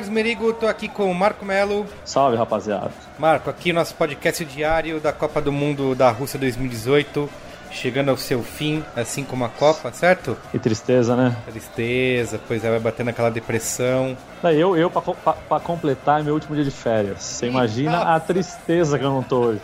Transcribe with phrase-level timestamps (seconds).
[0.00, 1.86] Carlos Merigo, tô aqui com o Marco Melo.
[2.06, 2.90] Salve, rapaziada.
[3.18, 7.28] Marco, aqui nosso podcast diário da Copa do Mundo da Rússia 2018
[7.70, 10.36] chegando ao seu fim, assim como a Copa, certo?
[10.52, 11.36] E tristeza, né?
[11.46, 14.16] Tristeza, pois é, vai batendo aquela depressão.
[14.42, 17.22] Eu, eu pra completar, é meu último dia de férias.
[17.22, 19.60] Você imagina a tristeza que eu não tô hoje.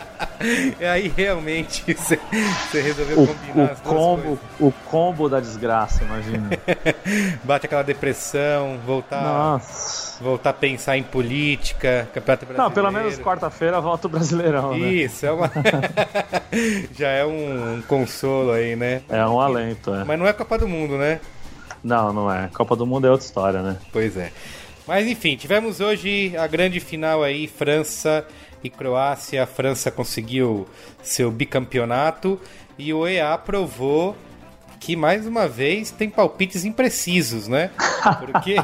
[0.78, 2.20] E aí, realmente, você,
[2.72, 6.50] resolveu o, combinar o combo, O combo da desgraça, imagina.
[7.42, 9.22] Bate aquela depressão, voltar...
[9.22, 12.62] Nossa voltar a pensar em política, campeonato brasileiro.
[12.62, 14.88] Não, pelo menos quarta-feira volta o Brasileirão, né?
[14.88, 15.50] Isso, é uma...
[16.96, 19.02] já é um, consolo aí, né?
[19.08, 20.04] É um alento, é.
[20.04, 21.20] Mas não é Copa do Mundo, né?
[21.82, 22.48] Não, não é.
[22.52, 23.78] Copa do Mundo é outra história, né?
[23.92, 24.32] Pois é.
[24.86, 28.26] Mas enfim, tivemos hoje a grande final aí, França
[28.62, 29.42] e Croácia.
[29.42, 30.66] A França conseguiu
[31.02, 32.40] seu bicampeonato
[32.78, 34.16] e o EA provou
[34.86, 37.72] que mais uma vez tem palpites imprecisos, né?
[38.20, 38.54] Porque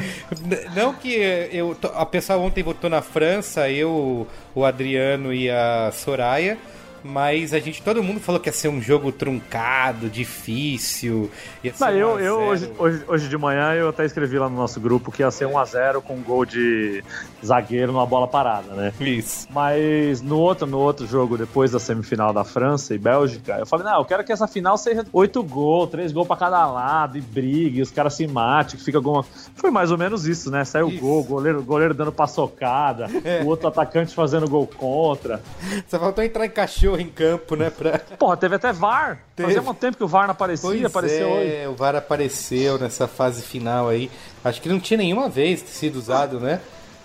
[0.74, 1.12] não que
[1.52, 6.56] eu a pessoa ontem votou na França, eu, o Adriano e a Soraya
[7.04, 11.30] mas a gente, todo mundo falou que ia ser um jogo truncado, difícil.
[11.62, 14.80] Ia Não, eu, eu hoje, hoje, hoje, de manhã eu até escrevi lá no nosso
[14.80, 17.02] grupo que ia ser 1x0 com um gol de
[17.44, 18.92] zagueiro numa bola parada, né?
[19.00, 19.48] Isso.
[19.50, 23.86] Mas no outro, no outro jogo, depois da semifinal da França e Bélgica, eu falei,
[23.86, 27.20] não, eu quero que essa final seja 8 gols, 3 gols pra cada lado, e
[27.20, 29.24] brigue, e os caras se matem, que fica alguma.
[29.54, 30.64] Foi mais ou menos isso, né?
[30.64, 33.42] Saiu o gol, goleiro, goleiro dando paçocada, é.
[33.42, 35.42] o outro atacante fazendo gol contra.
[35.88, 37.70] Só faltou entrar em cachorro em campo, né?
[37.70, 37.98] Pra...
[37.98, 39.18] Porra, teve até VAR.
[39.34, 39.54] Teve.
[39.54, 41.66] Fazia um tempo que o VAR não aparecia, pois apareceu é, hoje.
[41.68, 44.10] o VAR apareceu nessa fase final aí.
[44.44, 46.60] Acho que não tinha nenhuma vez sido usado, né?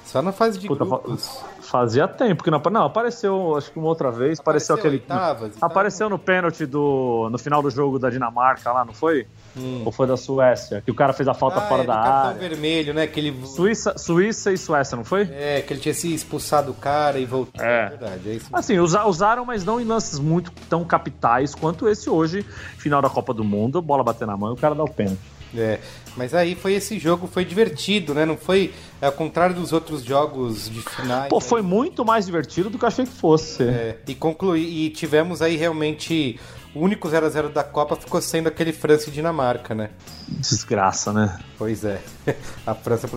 [0.07, 1.43] Só na fase de Puta, grupos.
[1.61, 4.39] Fazia tempo que não Não, apareceu, acho que uma outra vez.
[4.39, 4.95] Apareceu, apareceu aquele.
[4.95, 7.27] Oitavas, apareceu no pênalti do.
[7.29, 9.27] no final do jogo da Dinamarca lá, não foi?
[9.55, 9.81] Hum.
[9.85, 10.81] Ou foi da Suécia?
[10.81, 12.11] Que o cara fez a falta ah, fora é, da área.
[12.11, 13.03] cartão vermelho, né?
[13.03, 13.45] Aquele...
[13.45, 15.23] Suíça, Suíça e Suécia, não foi?
[15.31, 17.63] É, que ele tinha se expulsado o cara e voltou.
[17.63, 18.29] É, é verdade.
[18.29, 22.43] É isso assim, usaram, mas não em lances muito tão capitais quanto esse hoje,
[22.77, 25.36] final da Copa do Mundo, bola bater na mão e o cara dá o pênalti.
[25.57, 25.79] É,
[26.15, 28.25] mas aí foi esse jogo, foi divertido, né?
[28.25, 31.29] Não foi ao contrário dos outros jogos de finais.
[31.29, 33.63] Pô, foi muito mais divertido do que eu achei que fosse.
[33.63, 36.39] É, e concluí, e tivemos aí realmente
[36.73, 39.89] o único 0 a 0 da Copa ficou sendo aquele França e Dinamarca, né?
[40.27, 41.39] Desgraça, né?
[41.57, 41.99] Pois é.
[42.65, 43.09] A França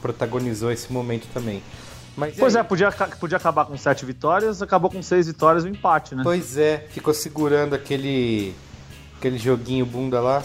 [0.00, 1.62] protagonizou esse momento também.
[2.16, 5.70] Mas pois é, podia, podia acabar com sete vitórias, acabou com seis vitórias e um
[5.70, 6.22] empate, né?
[6.22, 8.54] Pois é, ficou segurando aquele
[9.16, 10.42] aquele joguinho bunda lá.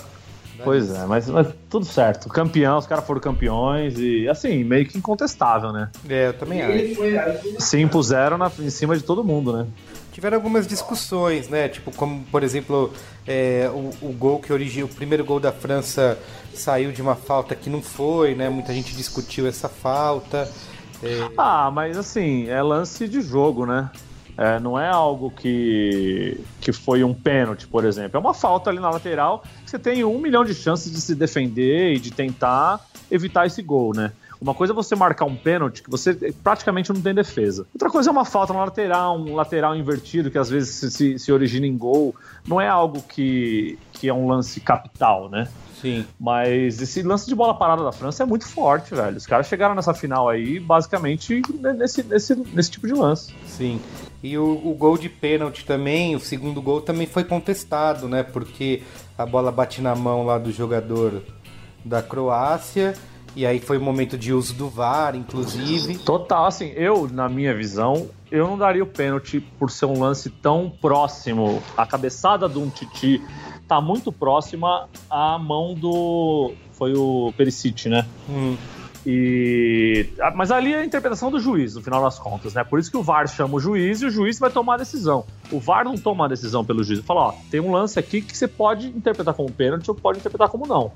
[0.64, 2.30] Pois é, mas, mas, tudo certo.
[2.30, 5.90] Campeão, os caras foram campeões e, assim, meio que incontestável, né?
[6.08, 7.60] É, eu também acho.
[7.60, 9.68] Se impuseram na, em cima de todo mundo, né?
[10.12, 11.68] Tiveram algumas discussões, né?
[11.68, 12.94] Tipo, como, por exemplo,
[13.28, 16.18] é, o, o, gol que originou, o primeiro gol da França
[16.54, 18.48] saiu de uma falta que não foi, né?
[18.48, 20.50] Muita gente discutiu essa falta.
[21.04, 21.30] É...
[21.38, 23.90] Ah, mas assim, é lance de jogo, né?
[24.38, 28.18] É, não é algo que, que foi um pênalti, por exemplo.
[28.18, 31.16] É uma falta ali na lateral que você tem um milhão de chances de se
[31.16, 34.12] defender e de tentar evitar esse gol, né?
[34.41, 36.13] Uma coisa é você marcar um pênalti que você
[36.44, 37.66] praticamente não tem defesa.
[37.74, 41.19] Outra coisa é uma falta na lateral, um lateral invertido que às vezes se, se,
[41.19, 42.13] se origina em gol.
[42.45, 45.47] Não é algo que, que é um lance capital, né?
[45.81, 46.06] Sim.
[46.19, 49.18] Mas esse lance de bola parada da França é muito forte, velho.
[49.18, 51.41] Os caras chegaram nessa final aí, basicamente,
[51.78, 53.34] nesse, nesse, nesse tipo de lance.
[53.45, 53.79] Sim.
[54.25, 58.24] E o, o, gol de pênalti também, o segundo gol também foi contestado, né?
[58.24, 58.81] Porque
[59.16, 61.22] a bola bate na mão lá do jogador
[61.83, 62.95] da Croácia.
[63.36, 66.00] E aí foi o momento de uso do VAR, inclusive.
[66.00, 70.31] Total, assim, eu, na minha visão, eu não daria o pênalti por ser um lance
[70.31, 71.62] tão próximo.
[71.77, 73.22] A cabeçada do um Titi
[73.68, 76.54] tá muito próxima à mão do.
[76.72, 78.07] Foi o Perisic, né?
[78.27, 78.57] Hum.
[79.06, 82.63] E, mas ali é a interpretação do juiz, no final das contas, né?
[82.63, 85.25] Por isso que o VAR chama o juiz e o juiz vai tomar a decisão.
[85.52, 87.02] O VAR não toma a decisão pelo juiz.
[87.02, 90.50] Fala, ó, tem um lance aqui que você pode interpretar como pênalti ou pode interpretar
[90.50, 90.92] como não.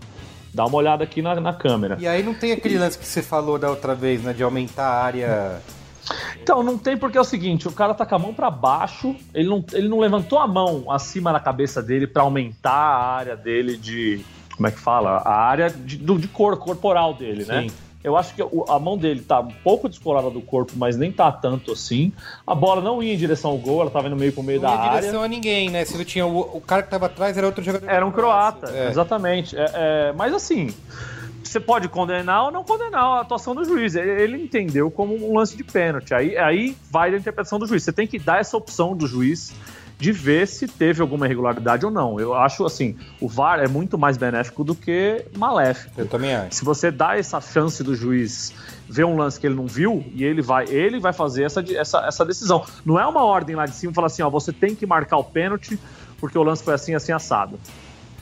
[0.51, 1.97] Dá uma olhada aqui na, na câmera.
[1.99, 4.33] E aí não tem aquele lance que você falou da outra vez, né?
[4.33, 5.61] De aumentar a área
[6.41, 9.15] Então, não tem porque é o seguinte, o cara tá com a mão para baixo,
[9.35, 13.37] ele não, ele não levantou a mão acima da cabeça dele para aumentar a área
[13.37, 14.25] dele de.
[14.55, 15.17] Como é que fala?
[15.17, 17.61] A área de, de cor corporal dele, né?
[17.61, 17.67] Sim.
[17.67, 17.88] né?
[18.01, 21.31] Eu acho que a mão dele tá um pouco descolada do corpo, mas nem tá
[21.31, 22.13] tanto assim.
[22.47, 24.69] A bola não ia em direção ao gol, ela tava indo meio pro meio não
[24.69, 24.83] da área.
[24.83, 25.83] Não ia em direção a ninguém, né?
[25.83, 27.89] Se não tinha o, o, cara que tava atrás era outro jogador.
[27.89, 28.89] Era um croata, é.
[28.89, 29.57] exatamente.
[29.57, 30.73] É, é, mas assim,
[31.43, 33.95] você pode condenar ou não condenar a atuação do juiz.
[33.95, 36.13] Ele entendeu como um lance de pênalti.
[36.13, 37.83] Aí, aí vai da interpretação do juiz.
[37.83, 39.53] Você tem que dar essa opção do juiz
[39.99, 42.17] de ver se teve alguma irregularidade ou não.
[42.17, 45.99] Eu acho assim, o VAR é muito mais benéfico do que maléfico.
[45.99, 46.55] Eu também acho.
[46.55, 48.53] Se você dá essa chance do juiz
[48.87, 52.05] ver um lance que ele não viu e ele vai, ele vai fazer essa, essa,
[52.07, 52.65] essa decisão.
[52.85, 55.23] Não é uma ordem lá de cima falar assim, ó, você tem que marcar o
[55.23, 55.77] pênalti
[56.17, 57.59] porque o lance foi assim, assim assado.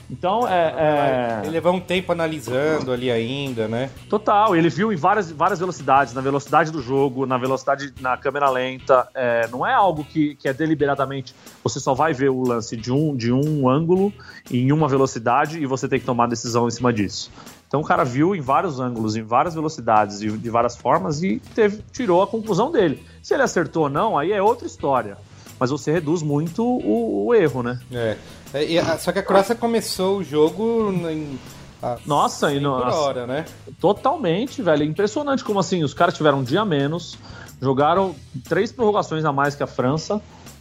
[0.10, 1.42] Então, é, é...
[1.44, 3.90] Ele levou um tempo analisando ali ainda, né?
[4.10, 8.50] Total, ele viu em várias, várias velocidades, na velocidade do jogo, na velocidade na câmera
[8.50, 9.08] lenta.
[9.14, 11.36] É, não é algo que, que é deliberadamente.
[11.64, 14.14] Você só vai ver o lance de um, de um ângulo
[14.50, 17.30] em uma velocidade e você tem que tomar decisão em cima disso.
[17.68, 21.42] Então o cara viu em vários ângulos, em várias velocidades, de, de várias formas e
[21.54, 23.04] teve, tirou a conclusão dele.
[23.22, 25.18] Se ele acertou ou não, aí é outra história
[25.60, 27.80] mas você reduz muito o, o erro, né?
[27.92, 28.18] É.
[28.64, 31.40] é só que a Croácia começou o jogo em.
[31.82, 33.46] A Nossa, e no, por hora, né?
[33.80, 34.84] Totalmente, velho.
[34.84, 37.18] Impressionante como assim, os caras tiveram um dia a menos,
[37.62, 38.16] jogaram
[38.50, 40.20] três prorrogações a mais que a França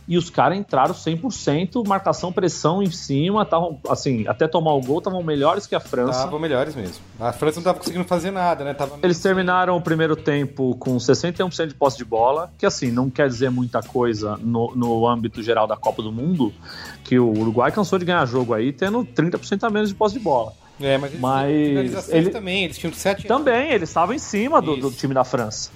[0.09, 4.99] e os caras entraram 100%, marcação, pressão em cima, estavam, assim, até tomar o gol,
[4.99, 6.19] estavam melhores que a França.
[6.19, 7.03] Estavam melhores mesmo.
[7.19, 8.73] A França não estava conseguindo fazer nada, né?
[8.73, 13.11] Tava Eles terminaram o primeiro tempo com 61% de posse de bola, que assim, não
[13.11, 16.53] quer dizer muita coisa no, no âmbito geral da Copa do Mundo,
[17.03, 20.21] que o Uruguai cansou de ganhar jogo aí, tendo 30% a menos de posse de
[20.21, 20.53] bola.
[20.81, 22.31] É, mas, mas ele...
[22.31, 25.71] também, eles tinham 7 Também, eles estavam em cima do, do time da França.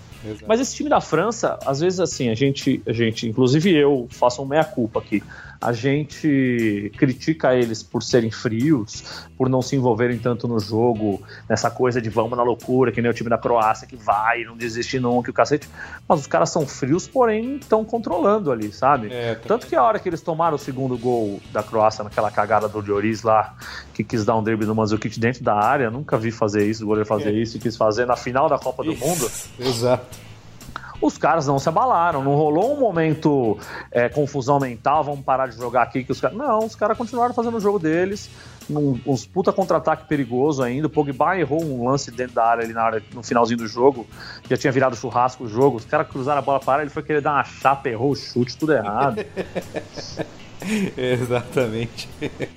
[0.46, 4.43] Mas esse time da França, às vezes assim, a gente, a gente, inclusive eu, faço
[4.43, 5.22] um meia-culpa aqui.
[5.60, 11.70] A gente critica eles por serem frios, por não se envolverem tanto no jogo, nessa
[11.70, 14.98] coisa de vamos na loucura, que nem o time da Croácia que vai, não desiste
[14.98, 15.68] não, que o cacete.
[16.08, 19.12] Mas os caras são frios, porém estão controlando ali, sabe?
[19.12, 19.48] É, tá...
[19.48, 22.80] Tanto que a hora que eles tomaram o segundo gol da Croácia, naquela cagada do
[22.80, 23.54] Lloris lá,
[23.92, 26.86] que quis dar um drible no Mandzukic dentro da área, nunca vi fazer isso, o
[26.86, 27.38] goleiro fazer é.
[27.38, 29.30] isso, e quis fazer na final da Copa do Mundo.
[29.58, 30.30] Exato
[31.00, 33.58] os caras não se abalaram, não rolou um momento
[33.91, 36.37] é, confusão mental, vamos parar de jogar aqui que os caras.
[36.37, 38.31] Não, os caras continuaram fazendo o jogo deles,
[38.69, 40.87] num, uns puta contra-ataque perigoso ainda.
[40.87, 44.06] O Pogba errou um lance dentro da área ali na área, no finalzinho do jogo,
[44.49, 45.76] já tinha virado churrasco o jogo.
[45.76, 48.56] Os caras cruzaram a bola para ele foi querer dar uma chapa, errou o chute,
[48.56, 49.25] tudo errado.
[50.96, 52.08] Exatamente.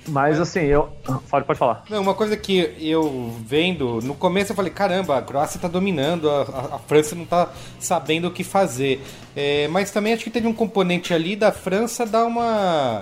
[0.08, 0.88] Mas assim, eu.
[1.30, 1.84] Pode, pode falar.
[1.88, 6.30] Não, uma coisa que eu vendo, no começo eu falei, caramba, a Croácia tá dominando,
[6.30, 9.02] a, a, a França não tá sabendo o que fazer.
[9.34, 13.00] É, mas também acho que teve um componente ali da França dar uma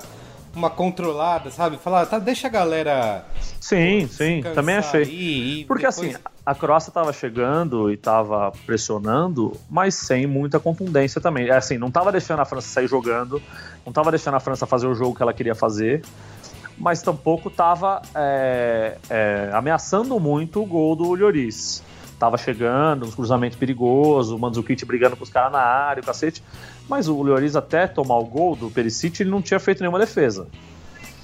[0.54, 1.76] uma controlada, sabe?
[1.76, 3.25] Falar, tá, deixa a galera.
[3.60, 5.02] Sim, sim, também achei.
[5.04, 6.14] E, Porque depois...
[6.14, 11.49] assim, a Croácia estava chegando e estava pressionando, mas sem muita contundência também.
[11.49, 13.43] É assim, não estava deixando a França sair jogando,
[13.84, 16.02] não estava deixando a França fazer o jogo que ela queria fazer,
[16.76, 21.82] mas tampouco estava é, é, ameaçando muito o gol do Lloris
[22.23, 26.41] tava chegando, uns cruzamentos perigosos, o Mandzukic brigando com os caras na área, o cacete.
[26.89, 30.47] Mas o Lloris até tomar o gol do Perisic, ele não tinha feito nenhuma defesa.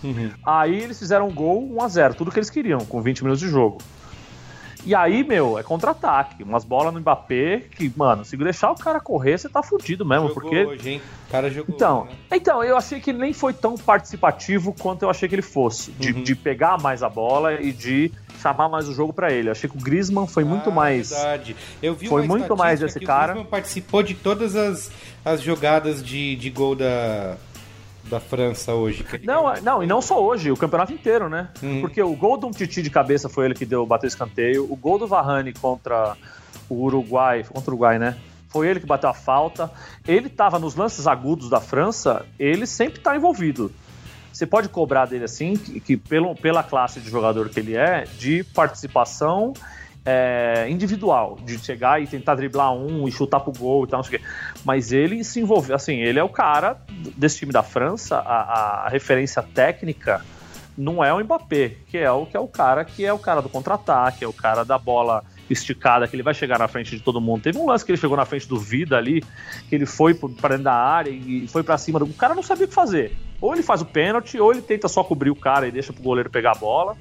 [0.02, 0.32] Uhum.
[0.44, 3.78] Aí eles fizeram um gol 1x0, tudo que eles queriam, com 20 minutos de jogo.
[4.84, 6.42] E aí, meu, é contra-ataque.
[6.42, 10.28] Umas bolas no Mbappé que, mano, se deixar o cara correr, você tá fudido mesmo.
[10.28, 10.64] Jogou porque.
[10.64, 11.02] Hoje, hein?
[11.26, 11.74] O cara jogou.
[11.74, 12.36] Então, né?
[12.36, 15.90] então, eu achei que ele nem foi tão participativo quanto eu achei que ele fosse.
[15.92, 16.22] De, uhum.
[16.22, 19.48] de pegar mais a bola e de chamar mais o jogo para ele.
[19.48, 21.10] Eu achei que o Griezmann foi ah, muito mais.
[21.10, 21.56] Verdade.
[21.82, 23.32] Eu vi foi muito mais desse cara.
[23.32, 24.90] O Griezmann participou de todas as,
[25.24, 27.36] as jogadas de, de gol da,
[28.08, 29.04] da França hoje.
[29.22, 31.48] Não, não, e não só hoje, o campeonato inteiro, né?
[31.62, 31.80] Hum.
[31.80, 34.70] Porque o gol do Titi de cabeça foi ele que deu, bateu escanteio.
[34.70, 36.16] O gol do Varane contra
[36.68, 38.16] o Uruguai, contra o Uruguai, né?
[38.48, 39.70] Foi ele que bateu a falta.
[40.06, 43.70] Ele estava nos lances agudos da França, ele sempre está envolvido.
[44.32, 48.04] Você pode cobrar dele assim, que, que pelo, pela classe de jogador que ele é,
[48.18, 49.52] de participação
[50.10, 54.04] é, individual, de chegar e tentar driblar um e chutar pro gol e tal, não
[54.04, 54.26] sei o quê.
[54.64, 56.80] Mas ele se envolveu, assim, ele é o cara
[57.14, 60.24] desse time da França, a, a referência técnica
[60.78, 63.42] não é o Mbappé, que é o que é o cara que é o cara
[63.42, 67.02] do contra-ataque, é o cara da bola esticada, que ele vai chegar na frente de
[67.02, 67.42] todo mundo.
[67.42, 69.22] Teve um lance que ele chegou na frente do Vida ali,
[69.68, 72.06] que ele foi para dentro da área e foi para cima do.
[72.06, 73.14] O cara não sabia o que fazer.
[73.40, 76.02] Ou ele faz o pênalti, ou ele tenta só cobrir o cara e deixa pro
[76.02, 76.96] goleiro pegar a bola.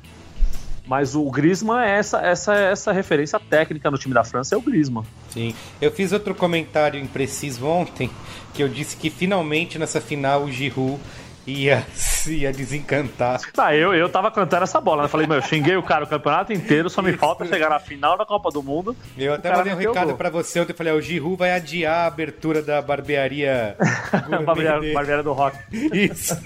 [0.88, 4.62] Mas o Griezmann é essa, essa, essa referência técnica no time da França, é o
[4.62, 5.04] Griezmann.
[5.30, 5.54] Sim.
[5.82, 8.10] Eu fiz outro comentário impreciso ontem,
[8.54, 11.00] que eu disse que finalmente nessa final o Giroud
[11.46, 11.86] ia,
[12.34, 13.40] ia desencantar.
[13.54, 15.08] Tá, eu, eu tava cantando essa bola, né?
[15.10, 17.20] Falei, meu, eu xinguei o cara o campeonato inteiro, só me Isso.
[17.20, 18.96] falta chegar na final da Copa do Mundo.
[19.18, 22.04] Eu até mandei um recado pra você ontem, eu falei, ó, o Giroud vai adiar
[22.04, 23.76] a abertura da barbearia
[24.46, 25.58] Barbearia, barbearia do Rock.
[25.72, 26.38] Isso.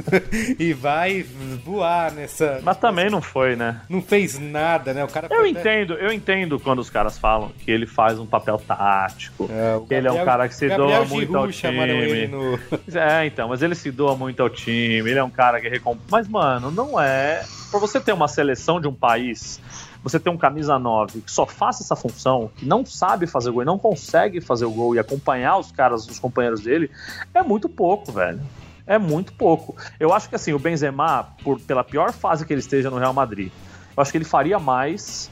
[0.59, 1.23] E vai
[1.63, 2.59] voar nessa...
[2.63, 3.81] Mas também não foi, né?
[3.89, 5.03] Não fez nada, né?
[5.03, 8.25] O cara Eu até- entendo, eu entendo quando os caras falam que ele faz um
[8.25, 11.37] papel tático, É, que ele é um Gabriel- cara que se Gabriel doa Giroud muito
[11.37, 12.27] ao ele time.
[12.27, 12.59] no...
[12.95, 16.07] É, então, mas ele se doa muito ao time, ele é um cara que recompensa.
[16.09, 17.43] Mas, mano, não é.
[17.69, 19.59] Pra você ter uma seleção de um país,
[20.03, 23.61] você ter um camisa 9 que só faça essa função, que não sabe fazer gol
[23.61, 26.91] e não consegue fazer o gol e acompanhar os caras, os companheiros dele,
[27.33, 28.41] é muito pouco, velho.
[28.85, 29.75] É muito pouco.
[29.99, 33.13] Eu acho que assim, o Benzema, por, pela pior fase que ele esteja no Real
[33.13, 33.51] Madrid,
[33.95, 35.29] eu acho que ele faria mais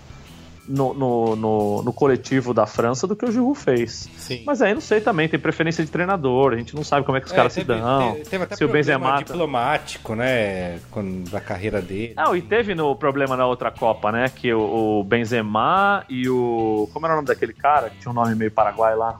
[0.70, 4.08] no, no, no, no coletivo da França do que o Giroud fez.
[4.18, 4.44] Sim.
[4.46, 7.22] Mas aí não sei também, tem preferência de treinador, a gente não sabe como é
[7.22, 8.12] que os É, caras se teve- dão.
[8.14, 10.80] Teve, teve até se o Benzema tá- diplomático, né?
[10.92, 12.14] Com, da carreira dele.
[12.16, 14.30] Não, e teve no problema na outra Copa, né?
[14.30, 16.88] Que o, o Benzema e o.
[16.94, 19.20] Como era o nome daquele cara que tinha um nome meio paraguai lá?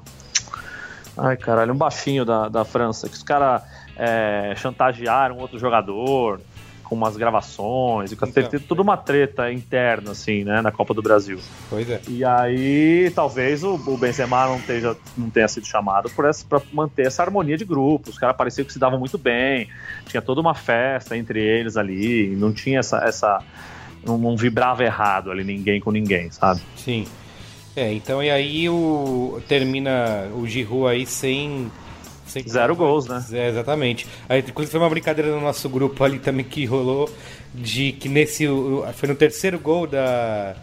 [1.18, 3.62] Ai, caralho, um baixinho da, da França, que os caras
[3.98, 6.40] é, chantagearam outro jogador
[6.90, 8.44] com umas gravações, e com Então.
[8.50, 11.38] teve toda uma treta interna, assim, né, na Copa do Brasil.
[11.70, 12.02] Pois é.
[12.08, 16.60] E aí, talvez o, o Benzema não, esteja, não tenha sido chamado por essa, pra
[16.74, 18.10] manter essa harmonia de grupo.
[18.10, 19.70] Os caras pareciam que se davam muito bem,
[20.08, 22.98] tinha toda uma festa entre eles ali, não tinha essa.
[22.98, 23.40] essa
[24.04, 26.62] não, não vibrava errado ali ninguém com ninguém, sabe?
[26.76, 27.06] Sim.
[27.76, 31.72] É, então e aí o termina o Giroud aí sem,
[32.30, 33.24] sem Zero gols, né?
[33.32, 34.08] É, exatamente.
[34.28, 37.10] Aí, inclusive foi uma brincadeira no nosso grupo ali também que rolou
[37.54, 38.46] de que nesse
[38.94, 40.56] foi no terceiro gol da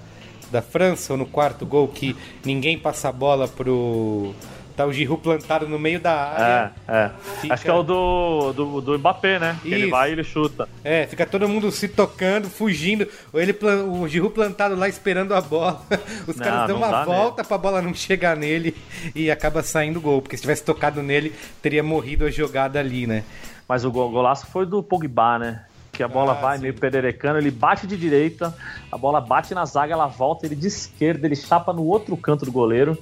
[0.50, 4.32] da França ou no quarto gol que ninguém passa a bola pro
[4.76, 6.72] tá o Giroud plantado no meio da área.
[6.86, 7.10] É, é.
[7.40, 9.58] Fica- Acho que é o do, do, do Mbappé, né?
[9.62, 10.68] Que ele vai e ele chuta.
[10.84, 13.08] É, fica todo mundo se tocando, fugindo.
[13.32, 13.56] Ou ele,
[13.88, 15.80] o Giroud plantado lá esperando a bola.
[16.28, 18.76] Os Não, caras dão uma volta pra bola não chegar nele
[19.14, 20.20] e acaba saindo gol.
[20.20, 23.24] Porque se tivesse tocado nele, teria morrido a jogada ali, né?
[23.68, 25.64] Mas o gol- golaço foi do Pogba, né?
[25.92, 26.62] Que a bola Ah, vai sim.
[26.64, 28.54] meio pererecando, ele bate de direita,
[28.92, 32.44] a bola bate na zaga, ela volta, ele de esquerda, ele chapa no outro canto
[32.44, 32.98] do goleiro.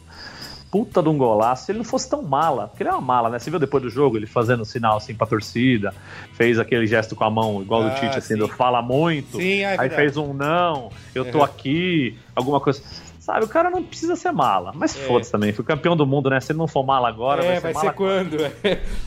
[0.75, 1.67] Puta de um golaço.
[1.67, 3.39] Se ele não fosse tão mala, porque ele é uma mala, né?
[3.39, 5.95] Você viu depois do jogo ele fazendo sinal assim pra torcida,
[6.33, 8.41] fez aquele gesto com a mão, igual Ah, do Tite, assim, sim.
[8.41, 9.37] do fala muito.
[9.37, 11.45] Sim, é aí fez um não, eu tô Uhum.
[11.45, 12.83] aqui, alguma coisa.
[13.25, 14.71] Sabe, o cara não precisa ser mala.
[14.75, 15.01] Mas É.
[15.07, 16.39] foda-se também, foi campeão do mundo, né?
[16.41, 18.37] Se ele não for mala agora, é, vai ser vai mala ser quando?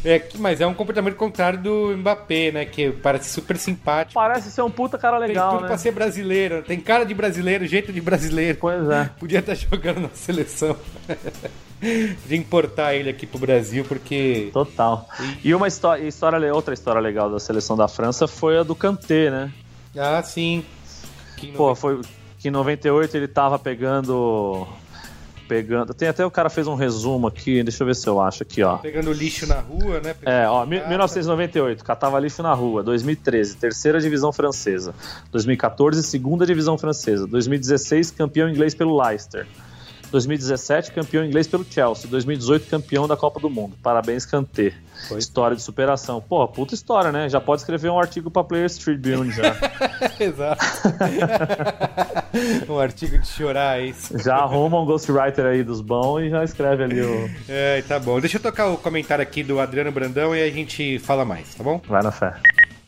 [0.04, 2.66] É, que- mas é um comportamento contrário do Mbappé, né?
[2.66, 4.16] Que parece super simpático.
[4.16, 5.68] Parece ser um puta cara Tem legal, tudo né?
[5.68, 6.64] pra ser brasileiro.
[6.64, 8.58] Tem cara de brasileiro, jeito de brasileiro.
[8.60, 9.08] Pois é.
[9.20, 10.76] Podia estar jogando na seleção.
[12.24, 14.50] Podia importar ele aqui pro Brasil, porque.
[14.52, 15.08] Total.
[15.44, 19.30] E uma história, história, outra história legal da seleção da França foi a do Kanté,
[19.30, 19.52] né?
[19.96, 20.66] Ah, sim.
[21.56, 22.02] Pô, foi
[22.48, 24.66] que em 98 ele tava pegando
[25.50, 28.44] pegando, tem até o cara fez um resumo aqui, deixa eu ver se eu acho
[28.44, 28.78] aqui, ó.
[28.80, 30.14] Pegando lixo na rua, né?
[30.14, 30.90] Pegando É, ó, mi- cata.
[30.90, 32.84] 1998, catava lixo na rua.
[32.84, 34.94] 2013, terceira divisão francesa.
[35.32, 37.26] 2014, segunda divisão francesa.
[37.28, 39.48] 2016, campeão inglês pelo Leicester.
[40.12, 42.10] 2017, campeão inglês pelo Chelsea.
[42.10, 43.76] 2018, campeão da Copa do Mundo.
[43.82, 44.74] Parabéns, Kanté.
[45.08, 45.20] Foi.
[45.20, 46.22] História de superação.
[46.22, 47.30] Pô, puta história, né?
[47.30, 49.56] Já pode escrever um artigo pra Players Tribune já.
[50.20, 50.66] Exato.
[52.70, 54.18] um artigo de chorar, é isso.
[54.18, 57.30] já arruma um ghostwriter aí dos bons e já escreve ali o.
[57.48, 58.20] É, tá bom.
[58.20, 61.54] Deixa eu tocar o comentário aqui do Adriano Brandão e aí a gente fala mais,
[61.56, 61.82] tá bom?
[61.88, 62.34] Vai na fé.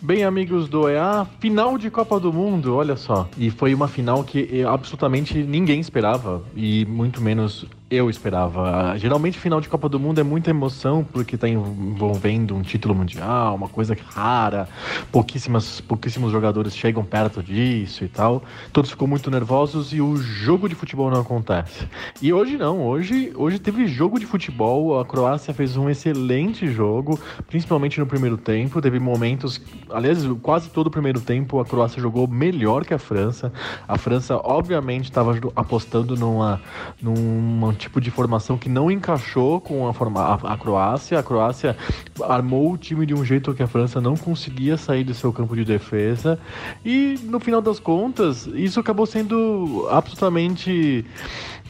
[0.02, 3.28] Bem, amigos do EA, final de Copa do Mundo, olha só.
[3.38, 8.96] E foi uma final que eh, absolutamente ninguém esperava, e muito menos eu esperava.
[8.98, 13.56] Geralmente, final de Copa do Mundo é muita emoção, porque tá envolvendo um título mundial,
[13.56, 14.70] uma coisa rara,
[15.12, 18.44] pouquíssimas, pouquíssimos jogadores chegam perto disso e tal.
[18.72, 21.88] Todos ficam muito nervosos e o jogo de futebol não acontece.
[22.22, 27.20] E hoje não, hoje, hoje teve jogo de futebol, a Croácia fez um excelente jogo,
[27.48, 32.28] principalmente no primeiro tempo, teve momentos, aliás, quase todo o primeiro tempo a Croácia jogou
[32.28, 33.52] melhor que a França.
[33.88, 36.62] A França, obviamente, estava apostando numa,
[37.02, 41.18] num tipo de formação que não encaixou com a, forma, a, a, Croácia.
[41.18, 41.76] A Croácia
[42.22, 45.56] armou o time de um jeito que a França não conseguia sair do seu campo
[45.56, 46.38] de defesa.
[46.86, 51.06] E no final das contas, isso acabou sendo absolutamente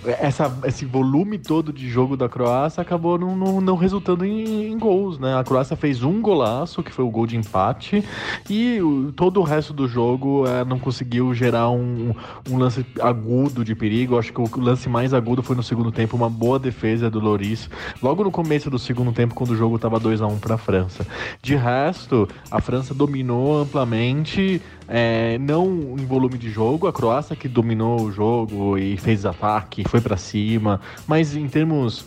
[0.05, 4.77] essa, esse volume todo de jogo da Croácia acabou não, não, não resultando em, em,
[4.77, 5.37] gols, né?
[5.37, 8.03] A Croácia fez um golaço, que foi o gol de empate,
[8.49, 12.13] e o, todo o resto do jogo é, não conseguiu gerar um,
[12.49, 14.17] um, lance agudo de perigo.
[14.17, 17.69] Acho que o lance mais agudo foi no segundo tempo, uma boa defesa do Loris,
[18.01, 20.57] logo no começo do segundo tempo, quando o jogo estava 2 a 1 para a
[20.57, 21.05] França.
[21.41, 27.47] De resto, a França dominou amplamente, é, não em volume de jogo, a Croácia que
[27.47, 32.05] dominou o jogo e fez ataque, foi para cima, mas em termos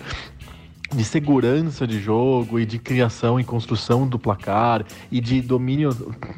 [0.92, 5.90] de segurança de jogo e de criação e construção do placar e de domínio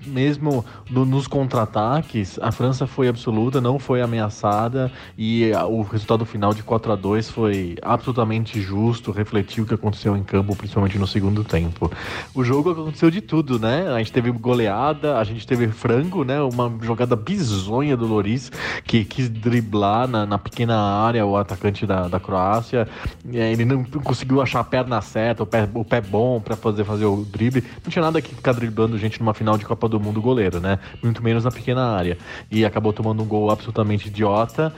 [0.06, 6.54] mesmo do, nos contra-ataques, a França foi absoluta, não foi ameaçada e o resultado final
[6.54, 11.06] de 4 a 2 foi absolutamente justo, refletiu o que aconteceu em campo, principalmente no
[11.06, 11.90] segundo tempo.
[12.34, 13.88] O jogo aconteceu de tudo, né?
[13.88, 16.40] A gente teve goleada, a gente teve frango, né?
[16.40, 18.50] Uma jogada bizonha do Loris
[18.84, 22.88] que quis driblar na, na pequena área o atacante da, da Croácia.
[23.32, 27.04] Ele não conseguiu achar a perna certa, o pé, o pé bom para fazer, fazer
[27.04, 27.64] o drible.
[27.82, 30.78] Não tinha nada que ficar driblando gente numa final de Copa do Mundo goleiro, né?
[31.02, 32.16] Muito menos na pequena área.
[32.50, 34.72] E acabou tomando um gol absolutamente idiota.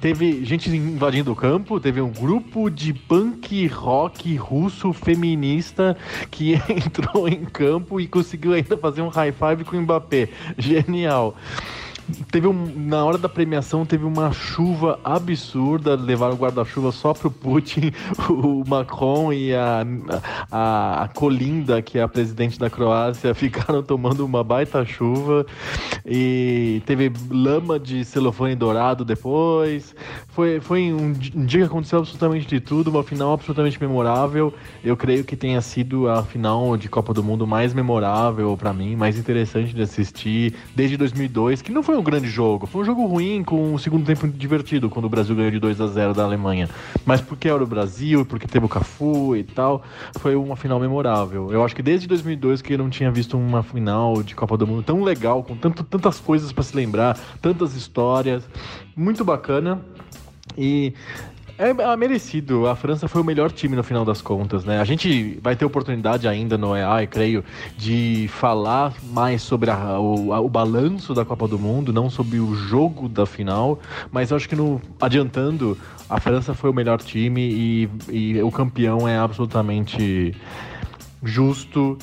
[0.00, 5.96] Teve gente invadindo o campo, teve um grupo de punk rock russo feminista
[6.30, 10.28] que entrou em campo e conseguiu ainda fazer um high five com o Mbappé.
[10.58, 11.34] Genial.
[12.30, 17.92] Teve um, na hora da premiação teve uma chuva absurda, levaram guarda-chuva só pro Putin,
[18.30, 19.84] o Macron e a,
[20.50, 25.44] a, a, Colinda, que é a presidente da Croácia, ficaram tomando uma baita chuva
[26.04, 29.94] e teve lama de celofane dourado depois.
[30.28, 34.54] Foi, foi um, um dia que aconteceu absolutamente de tudo, uma final absolutamente memorável.
[34.84, 38.94] Eu creio que tenha sido a final de Copa do Mundo mais memorável para mim,
[38.94, 42.66] mais interessante de assistir desde 2002, que não foi um grande jogo.
[42.66, 45.80] Foi um jogo ruim com um segundo tempo divertido, quando o Brasil ganhou de 2
[45.80, 46.68] a 0 da Alemanha.
[47.04, 49.82] Mas porque era o Brasil, porque teve o Cafu e tal,
[50.18, 51.52] foi uma final memorável.
[51.52, 54.66] Eu acho que desde 2002 que eu não tinha visto uma final de Copa do
[54.66, 58.48] Mundo tão legal, com tanto, tantas coisas para se lembrar, tantas histórias.
[58.96, 59.80] Muito bacana.
[60.56, 60.94] E
[61.58, 62.66] é, é, merecido.
[62.66, 64.78] A França foi o melhor time no final das contas, né?
[64.78, 67.44] A gente vai ter oportunidade ainda no EA, creio,
[67.76, 72.38] de falar mais sobre a, o, a, o, balanço da Copa do Mundo, não sobre
[72.38, 73.80] o jogo da final,
[74.12, 79.08] mas acho que no adiantando, a França foi o melhor time e, e o campeão
[79.08, 80.34] é absolutamente
[81.22, 81.98] justo.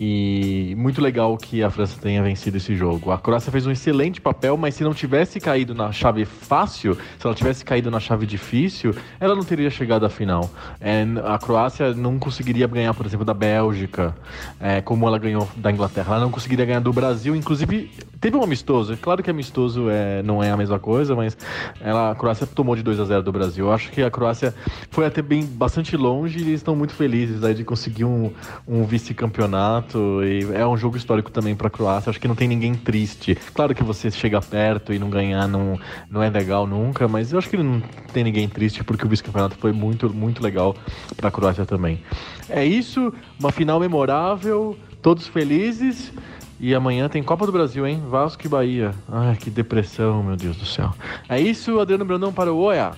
[0.00, 3.10] E muito legal que a França tenha vencido esse jogo.
[3.10, 7.26] A Croácia fez um excelente papel, mas se não tivesse caído na chave fácil, se
[7.26, 10.48] ela tivesse caído na chave difícil, ela não teria chegado à final.
[10.80, 14.14] É, a Croácia não conseguiria ganhar, por exemplo, da Bélgica,
[14.60, 16.14] é, como ela ganhou da Inglaterra.
[16.14, 18.96] Ela não conseguiria ganhar do Brasil, inclusive teve um amistoso.
[18.98, 21.36] Claro que amistoso é, não é a mesma coisa, mas
[21.80, 23.66] ela, a Croácia tomou de 2 a 0 do Brasil.
[23.66, 24.54] Eu acho que a Croácia
[24.90, 28.30] foi até bem bastante longe e eles estão muito felizes aí de conseguir um,
[28.66, 32.10] um vice-campeonato e é um jogo histórico também para a Croácia.
[32.10, 33.36] Acho que não tem ninguém triste.
[33.54, 35.78] Claro que você chega perto e não ganhar não,
[36.10, 37.80] não é legal nunca, mas eu acho que não
[38.12, 40.76] tem ninguém triste porque o vice-campeonato foi muito, muito legal
[41.16, 42.02] para a Croácia também.
[42.48, 46.12] É isso, uma final memorável, todos felizes.
[46.60, 48.02] E amanhã tem Copa do Brasil, hein?
[48.08, 48.92] Vasco e Bahia.
[49.08, 50.92] Ai, que depressão, meu Deus do céu.
[51.28, 52.90] É isso, Adriano Brandão para o Oia.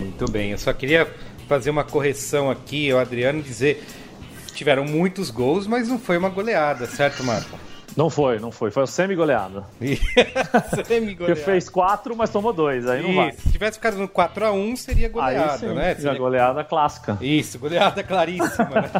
[0.00, 1.06] Muito bem, eu só queria
[1.46, 3.84] fazer uma correção aqui, o Adriano dizer
[4.54, 7.58] tiveram muitos gols, mas não foi uma goleada, certo, Marco?
[7.96, 8.70] Não foi, não foi.
[8.70, 9.64] Foi o semi-goleada.
[10.84, 11.38] semi-goleada.
[11.38, 12.88] Que fez quatro, mas tomou dois.
[12.88, 13.08] Aí Isso.
[13.08, 13.32] não vai.
[13.32, 15.94] Se tivesse ficado no 4x1, seria goleada, aí sim, né?
[15.94, 17.16] Seria goleada clássica.
[17.20, 18.68] Isso, goleada claríssima.
[18.70, 18.90] né?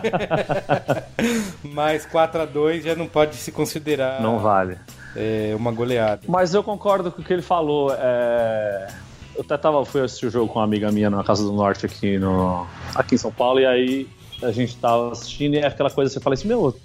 [1.65, 4.21] mas 4x2 já não pode se considerar.
[4.21, 4.79] Não vale.
[5.17, 6.23] É, uma goleada.
[6.29, 7.93] Mas eu concordo com o que ele falou.
[7.99, 8.89] É...
[9.35, 11.85] Eu até tava, fui assistir o jogo com uma amiga minha na Casa do Norte
[11.85, 12.65] aqui, no,
[12.95, 14.09] aqui em São Paulo, e aí
[14.43, 16.77] a gente tava assistindo e é aquela coisa que você fala assim, meu,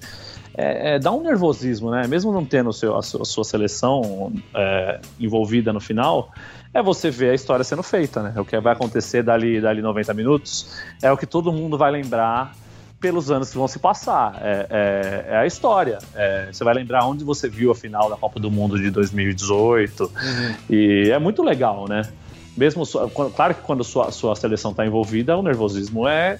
[0.55, 2.07] é, é, dá um nervosismo, né?
[2.07, 6.31] Mesmo não tendo seu, a, sua, a, sua, seleção é, envolvida no final,
[6.73, 8.33] é você ver a história sendo feita, né?
[8.37, 12.53] O que vai acontecer dali, dali 90 minutos é o que todo mundo vai lembrar
[12.99, 14.37] pelos anos que vão se passar.
[14.41, 15.99] É, é, é a história.
[16.13, 20.03] É, você vai lembrar onde você viu a final da Copa do Mundo de 2018.
[20.03, 20.55] Uhum.
[20.69, 22.01] E é muito legal, né?
[22.57, 22.83] Mesmo,
[23.33, 26.39] claro que quando sua, sua seleção está envolvida, o nervosismo é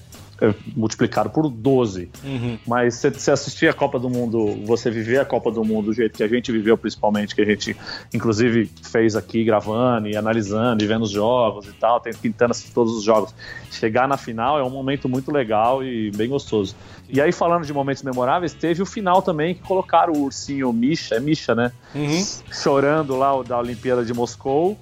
[0.74, 2.10] multiplicado por 12.
[2.24, 2.58] Uhum.
[2.66, 5.92] Mas você, você assistir a Copa do Mundo, você viver a Copa do Mundo do
[5.92, 7.76] jeito que a gente viveu, principalmente, que a gente,
[8.12, 12.94] inclusive, fez aqui gravando e analisando e vendo os jogos e tal, tentando assistir todos
[12.94, 13.34] os jogos.
[13.70, 16.74] Chegar na final é um momento muito legal e bem gostoso.
[17.08, 21.16] E aí, falando de momentos memoráveis, teve o final também que colocaram o ursinho Misha,
[21.16, 21.72] é Misha, né?
[21.94, 22.24] Uhum.
[22.52, 24.78] Chorando lá da Olimpíada de Moscou.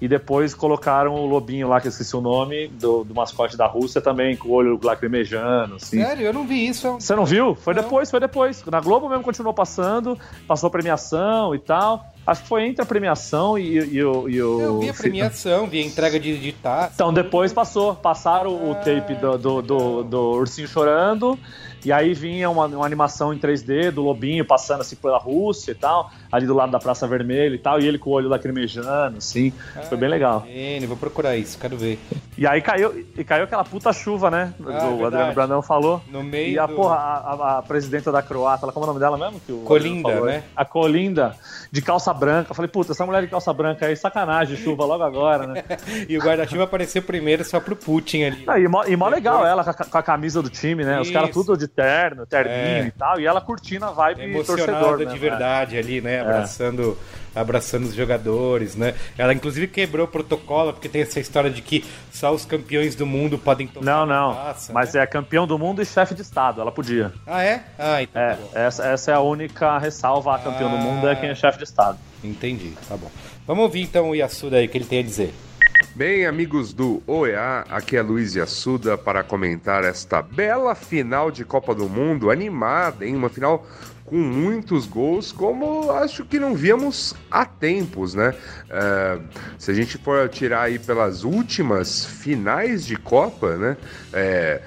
[0.00, 3.66] E depois colocaram o lobinho lá, que eu esqueci o nome, do, do mascote da
[3.66, 6.00] Rússia também, com o olho lacrimejando, assim.
[6.00, 6.92] Sério, eu não vi isso.
[6.92, 7.56] Você não viu?
[7.56, 7.82] Foi Não.
[7.82, 8.64] depois, foi depois.
[8.66, 12.06] Na Globo mesmo continuou passando, passou premiação e tal.
[12.24, 14.28] Acho que foi entre a premiação e, e o.
[14.28, 16.92] E o Eu vi a premiação, vi a entrega de, de taça.
[16.94, 21.38] Então depois passou, passaram o tape do, do, do, do ursinho chorando.
[21.84, 25.74] E aí vinha uma, uma animação em 3D do lobinho passando assim pela Rússia e
[25.74, 29.18] tal, ali do lado da Praça Vermelha e tal, e ele com o olho lacrimejando,
[29.18, 29.52] assim.
[29.88, 30.44] Foi bem legal.
[30.46, 31.98] Gênio, vou procurar isso, quero ver.
[32.36, 34.52] E aí caiu, e caiu aquela puta chuva, né?
[34.60, 35.04] Ah, o verdade.
[35.06, 36.00] Adriano Brandão falou.
[36.10, 38.88] No meio E a do- porra, a, a- a presidenta da Croácia, ela, como é
[38.88, 39.40] o nome dela mesmo?
[39.40, 40.26] Que o Colinda, falou?
[40.26, 40.42] né?
[40.56, 41.34] A Colinda,
[41.72, 42.50] de calça branca.
[42.52, 45.64] Eu falei, puta, essa mulher de calça branca aí, sacanagem, chuva logo agora, né?
[46.08, 48.44] E o guarda-chuva apareceu primeiro só pro Putin ali.
[48.46, 51.00] Não, e, mó, e mó legal ela com a, com a camisa do time, né?
[51.00, 51.12] Os Isso.
[51.12, 52.86] caras tudo de terno, terninho É.
[52.88, 53.20] e tal.
[53.20, 55.04] E ela curtindo a vibe emocionada torcedor, né?
[55.12, 56.00] de verdade ali, É.
[56.00, 56.20] né?
[56.22, 56.98] Abraçando,
[57.34, 58.94] abraçando os jogadores, né?
[59.16, 63.06] Ela inclusive quebrou o protocolo, porque tem essa história de que só os campeões do
[63.06, 64.34] mundo podem tomar Não, não.
[64.34, 65.02] taça, Mas né?
[65.02, 66.60] é campeão do mundo e chefe de Estado.
[66.60, 67.12] Ela podia.
[67.24, 67.62] Ah, é?
[67.78, 70.80] Ah, então É, tá essa, essa é a única ressalva a campeão do Ah.
[70.80, 71.96] mundo é quem é chefe de Estado.
[72.24, 73.10] Entendi, tá bom.
[73.46, 75.32] Vamos ouvir então o Yasuda aí, o que ele tem a dizer.
[75.94, 81.74] Bem, amigos do OEA, aqui é Luiz Assuda para comentar esta bela final de Copa
[81.74, 83.14] do Mundo, animada, hein?
[83.16, 83.66] Uma final
[84.04, 88.34] com muitos gols, como acho que não víamos há tempos, né?
[88.68, 89.18] É,
[89.58, 93.76] se a gente for tirar aí pelas últimas finais de Copa, né?
[94.12, 94.62] É,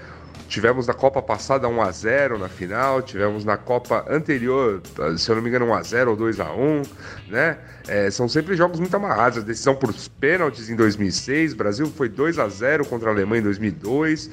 [0.51, 4.81] Tivemos na Copa passada 1x0 na final, tivemos na Copa anterior,
[5.17, 6.89] se eu não me engano, 1x0 ou 2x1,
[7.29, 7.57] né?
[7.91, 9.39] É, são sempre jogos muito amarrados.
[9.39, 14.29] A decisão por pênaltis em 2006, Brasil foi 2x0 contra a Alemanha em 2002.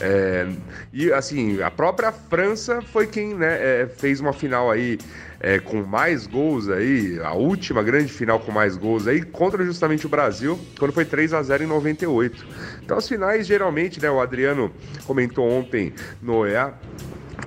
[0.00, 0.48] É,
[0.92, 4.98] e assim, a própria França foi quem né, é, fez uma final aí
[5.38, 10.04] é, com mais gols aí, a última grande final com mais gols aí, contra justamente
[10.04, 12.44] o Brasil, quando foi 3 a 0 em 98.
[12.84, 14.72] Então as finais geralmente, né, o Adriano
[15.06, 16.74] comentou ontem no OEA,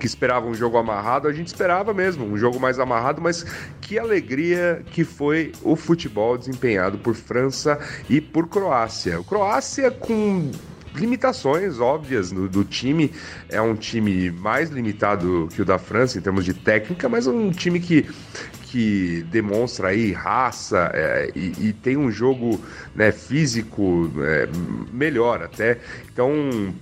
[0.00, 3.44] que esperava um jogo amarrado, a gente esperava mesmo, um jogo mais amarrado, mas
[3.80, 9.20] que alegria que foi o futebol desempenhado por França e por Croácia.
[9.20, 10.50] O Croácia com
[10.94, 13.12] limitações óbvias do, do time.
[13.48, 17.50] É um time mais limitado que o da França em termos de técnica, mas um
[17.50, 18.08] time que,
[18.70, 22.60] que demonstra aí raça é, e, e tem um jogo
[22.94, 24.48] né, físico é,
[24.92, 25.78] melhor até.
[26.12, 26.32] Então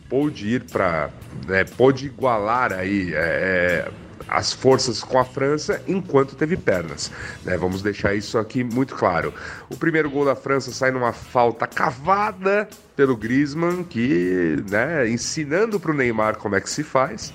[0.08, 1.08] pôde ir para.
[1.46, 3.12] Né, pôde igualar aí.
[3.14, 3.88] é,
[4.28, 7.10] as forças com a França enquanto teve pernas.
[7.44, 7.56] né?
[7.56, 9.32] Vamos deixar isso aqui muito claro.
[9.70, 12.68] O primeiro gol da França sai numa falta cavada
[12.98, 17.32] pelo Griezmann, que, né, ensinando para o Neymar como é que se faz.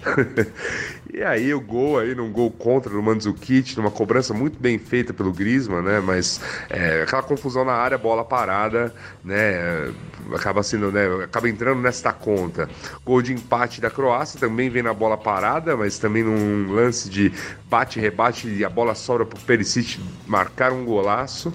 [1.13, 5.13] e aí o gol aí num gol contra no Mandzukic, numa cobrança muito bem feita
[5.13, 6.01] pelo Griezmann, né?
[6.01, 9.89] Mas é, aquela confusão na área, bola parada, né?
[10.35, 11.23] Acaba sendo, né?
[11.23, 12.67] Acaba entrando nesta conta.
[13.05, 17.31] Gol de empate da Croácia também vem na bola parada, mas também num lance de
[17.69, 19.97] bate-rebate e a bola sobra pro Perisic
[20.27, 21.53] marcar um golaço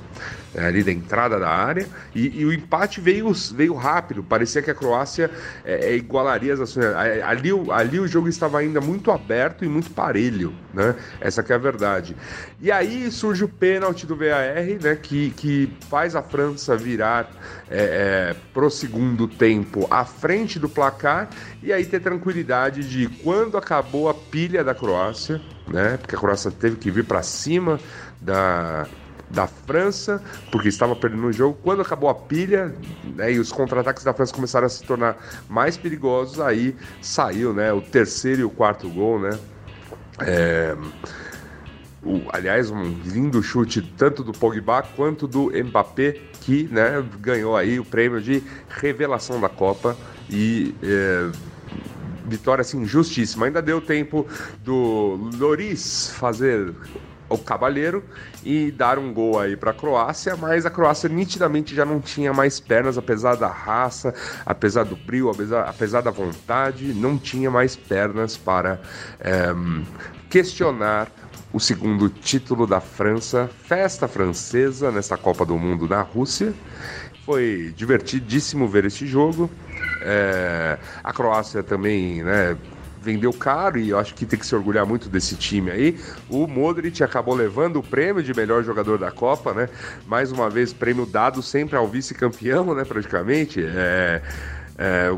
[0.57, 1.87] ali da entrada da área.
[2.15, 5.31] E, e o empate veio, veio rápido, parecia que a Croácia
[5.65, 6.87] é, é, igualaria as ações.
[6.87, 10.95] A- Ali, ali o jogo estava ainda muito aberto e muito parelho, né?
[11.21, 12.17] Essa que é a verdade.
[12.61, 14.97] E aí surge o pênalti do VAR, né?
[14.97, 17.31] Que, que faz a França virar
[17.71, 21.29] é, é, pro segundo tempo à frente do placar
[21.63, 25.97] e aí ter tranquilidade de quando acabou a pilha da Croácia, né?
[25.99, 27.79] Porque a Croácia teve que vir para cima
[28.21, 28.87] da
[29.31, 31.59] da França, porque estava perdendo o jogo.
[31.63, 32.75] Quando acabou a pilha,
[33.17, 35.17] né, e os contra-ataques da França começaram a se tornar
[35.49, 39.39] mais perigosos, aí saiu, né, o terceiro e o quarto gol, né?
[40.21, 40.77] É,
[42.03, 47.79] o- aliás, um lindo chute tanto do Pogba quanto do Mbappé, que né, ganhou aí
[47.79, 49.97] o prêmio de revelação da Copa
[50.31, 51.31] e é,
[52.27, 53.47] vitória assim justíssima.
[53.47, 54.27] Ainda deu tempo
[54.65, 56.73] do Loris fazer
[57.29, 58.03] o cavalheiro
[58.45, 62.33] e dar um gol aí para a Croácia, mas a Croácia nitidamente já não tinha
[62.33, 64.15] mais pernas, apesar da raça,
[64.47, 68.81] apesar do brilho, apesar, apesar da vontade, não tinha mais pernas para
[69.21, 69.55] eh,
[70.31, 71.09] questionar
[71.53, 76.53] o segundo título da França, festa francesa nessa Copa do Mundo na Rússia.
[77.25, 79.51] Foi divertidíssimo ver este jogo.
[80.03, 82.57] É, a Croácia também, né?
[83.03, 85.99] Vendeu caro e eu acho que tem que se orgulhar muito desse time aí.
[86.29, 89.69] O Modric acabou levando o prêmio de melhor jogador da Copa, né?
[90.07, 92.85] Mais uma vez, prêmio dado sempre ao vice-campeão, né?
[92.85, 93.65] Praticamente.
[93.65, 94.23] É,
[94.79, 95.11] é,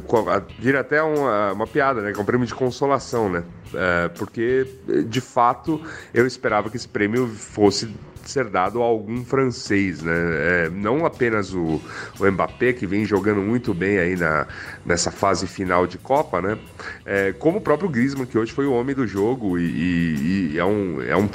[0.58, 2.12] vira até uma, uma piada, né?
[2.12, 3.44] Que é um prêmio de consolação, né?
[3.74, 4.66] É, porque,
[5.06, 5.80] de fato,
[6.14, 7.94] eu esperava que esse prêmio fosse
[8.30, 10.12] ser dado a algum francês, né?
[10.12, 11.80] É, não apenas o,
[12.18, 14.46] o Mbappé, que vem jogando muito bem aí na,
[14.84, 16.58] nessa fase final de Copa, né?
[17.04, 20.58] É, como o próprio Griezmann, que hoje foi o homem do jogo e, e, e
[20.58, 21.28] é, um, é um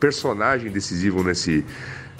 [0.00, 1.64] personagem decisivo nesse,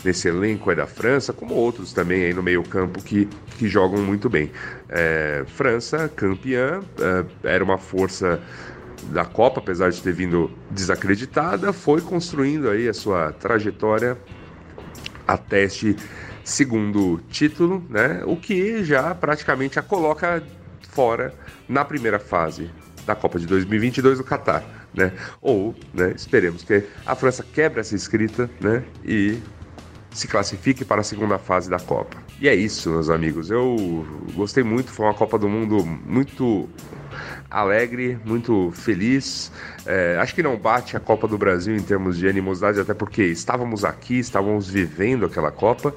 [0.05, 4.01] nesse elenco aí da França, como outros também aí no meio campo que, que jogam
[4.03, 4.51] muito bem.
[4.89, 8.41] É, França, campeã, é, era uma força
[9.11, 14.17] da Copa, apesar de ter vindo desacreditada, foi construindo aí a sua trajetória
[15.27, 15.97] até este
[16.45, 18.23] segundo título, né?
[18.27, 20.43] O que já praticamente a coloca
[20.91, 21.35] fora
[21.69, 22.71] na primeira fase
[23.07, 25.13] da Copa de 2022 no Catar, né?
[25.41, 29.39] Ou, né, esperemos que a França quebre essa escrita, né, e
[30.11, 32.19] se classifique para a segunda fase da Copa.
[32.41, 33.51] E é isso, meus amigos.
[33.51, 36.69] Eu gostei muito, foi uma Copa do Mundo muito
[37.53, 39.53] alegre, muito feliz.
[39.85, 43.25] É, acho que não bate a Copa do Brasil em termos de animosidade, até porque
[43.25, 45.95] estávamos aqui, estávamos vivendo aquela Copa.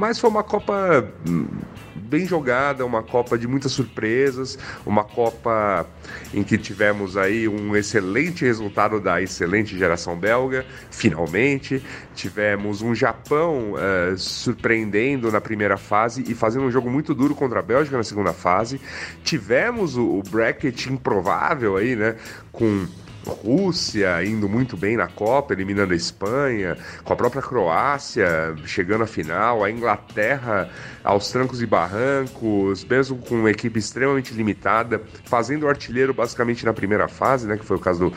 [0.00, 1.46] Mas foi uma Copa hum,
[1.94, 5.86] bem jogada, uma Copa de muitas surpresas, uma Copa
[6.32, 11.82] em que tivemos aí um excelente resultado da excelente geração belga, finalmente.
[12.14, 17.58] Tivemos um Japão uh, surpreendendo na primeira fase e fazendo um jogo muito duro contra
[17.58, 18.80] a Bélgica na segunda fase.
[19.22, 22.16] Tivemos o, o bracket improvável aí, né?
[22.50, 22.86] Com
[23.26, 29.06] Rússia indo muito bem na Copa, eliminando a Espanha, com a própria Croácia chegando à
[29.06, 30.70] final, a Inglaterra
[31.04, 37.08] aos trancos e barrancos, mesmo com uma equipe extremamente limitada, fazendo artilheiro basicamente na primeira
[37.08, 38.10] fase, né, que foi o caso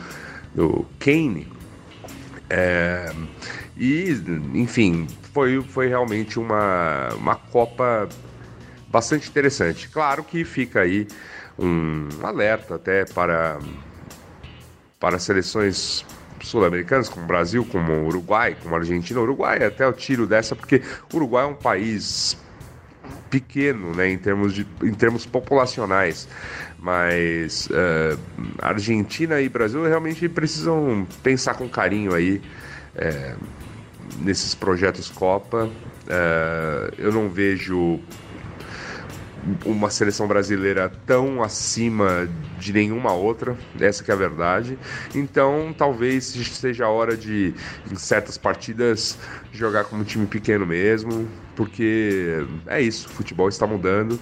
[0.54, 1.46] do, do Kane.
[2.48, 3.12] É,
[3.76, 4.10] e,
[4.54, 8.08] enfim, foi, foi realmente uma, uma Copa
[8.88, 9.88] bastante interessante.
[9.88, 11.08] Claro que fica aí
[11.58, 13.58] um alerta até para
[15.04, 16.02] para seleções
[16.40, 19.20] sul-americanas, como o Brasil, como o Uruguai, como a Argentina.
[19.20, 20.80] O Uruguai até eu tiro dessa, porque
[21.12, 22.38] o Uruguai é um país
[23.28, 26.26] pequeno, né, em termos, de, em termos populacionais,
[26.78, 28.18] mas uh,
[28.62, 32.40] Argentina e Brasil realmente precisam pensar com carinho aí
[32.96, 33.34] é,
[34.20, 35.68] nesses projetos Copa.
[36.06, 38.00] Uh, eu não vejo
[39.64, 42.28] uma seleção brasileira tão acima
[42.58, 44.78] de nenhuma outra, essa que é a verdade.
[45.14, 47.54] Então, talvez seja a hora de,
[47.90, 49.18] em certas partidas,
[49.52, 54.18] jogar como um time pequeno mesmo, porque é isso, o futebol está mudando.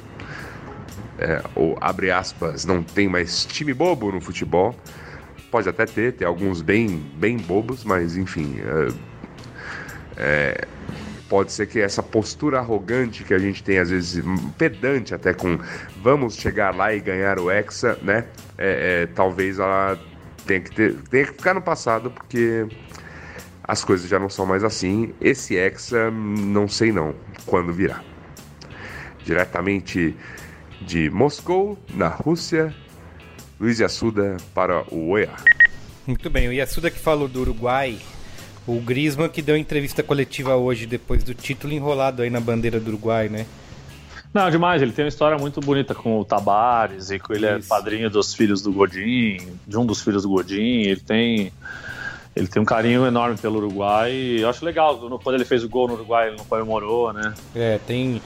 [1.18, 4.74] É, ou, abre aspas, não tem mais time bobo no futebol.
[5.50, 8.56] Pode até ter, tem alguns bem, bem bobos, mas enfim.
[8.58, 9.12] É,
[10.16, 10.64] é,
[11.32, 14.22] pode ser que essa postura arrogante que a gente tem, às vezes,
[14.58, 15.58] pedante até com
[16.02, 18.26] vamos chegar lá e ganhar o Hexa, né?
[18.58, 19.98] É, é, talvez ela
[20.46, 22.66] tenha que, ter, tenha que ficar no passado, porque
[23.64, 25.14] as coisas já não são mais assim.
[25.22, 27.14] Esse Hexa, não sei não
[27.46, 28.02] quando virá.
[29.24, 30.14] Diretamente
[30.82, 32.74] de Moscou, na Rússia,
[33.58, 35.32] Luiz Yassuda para o OEA.
[36.06, 37.98] Muito bem, o Yassuda que falou do Uruguai
[38.66, 42.88] o Griezmann que deu entrevista coletiva hoje depois do título enrolado aí na bandeira do
[42.88, 43.46] Uruguai, né?
[44.32, 44.80] Não, demais.
[44.80, 47.66] Ele tem uma história muito bonita com o Tabares e com ele é Isso.
[47.66, 50.82] é padrinho dos filhos do Godin, de um dos filhos do Godin.
[50.82, 51.52] Ele tem
[52.34, 54.12] ele tem um carinho enorme pelo Uruguai.
[54.38, 57.34] Eu acho legal quando ele fez o gol no Uruguai ele não comemorou, né?
[57.54, 58.22] É, tem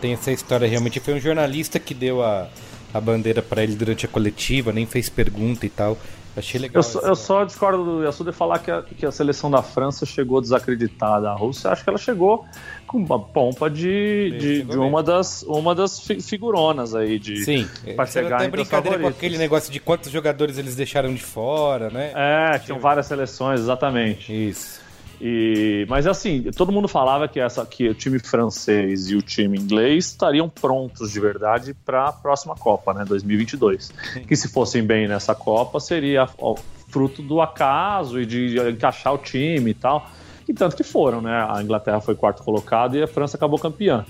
[0.00, 1.00] tem essa história realmente.
[1.00, 2.46] Foi um jornalista que deu a,
[2.94, 5.98] a bandeira para ele durante a coletiva, nem fez pergunta e tal.
[6.40, 6.78] Achei legal.
[6.78, 10.04] Eu, só, eu só discordo do Yasuda falar que a, que a seleção da França
[10.04, 11.30] chegou desacreditada.
[11.30, 12.44] A Rússia, acho que ela chegou
[12.86, 17.18] com uma pompa de, de, de uma, das, uma das figuronas aí.
[17.18, 21.22] De, Sim, pra chegar até brincadeira com aquele negócio de quantos jogadores eles deixaram de
[21.22, 22.12] fora, né?
[22.14, 24.32] É, tinham várias seleções, exatamente.
[24.32, 24.79] Isso.
[25.20, 29.58] E, mas assim, todo mundo falava que, essa, que o time francês e o time
[29.58, 33.92] inglês estariam prontos de verdade para a próxima Copa, né, 2022.
[34.26, 36.54] Que se fossem bem nessa Copa seria ó,
[36.88, 40.10] fruto do acaso e de encaixar o time e tal.
[40.48, 41.46] E tanto que foram, né?
[41.48, 44.04] A Inglaterra foi quarto colocado e a França acabou campeã.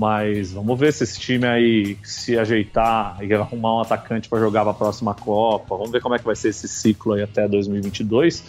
[0.00, 4.62] Mas vamos ver se esse time aí se ajeitar e arrumar um atacante para jogar
[4.62, 5.74] para a próxima Copa.
[5.76, 8.44] Vamos ver como é que vai ser esse ciclo aí até 2022,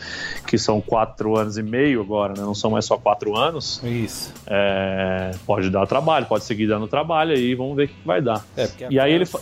[0.46, 2.42] que são quatro anos e meio agora, né?
[2.44, 3.82] Não são mais só quatro anos.
[3.84, 4.32] Isso.
[4.46, 8.46] É, pode dar trabalho, pode seguir dando trabalho aí, vamos ver o que vai dar.
[8.56, 9.26] É, e aí ele.
[9.26, 9.40] Fa-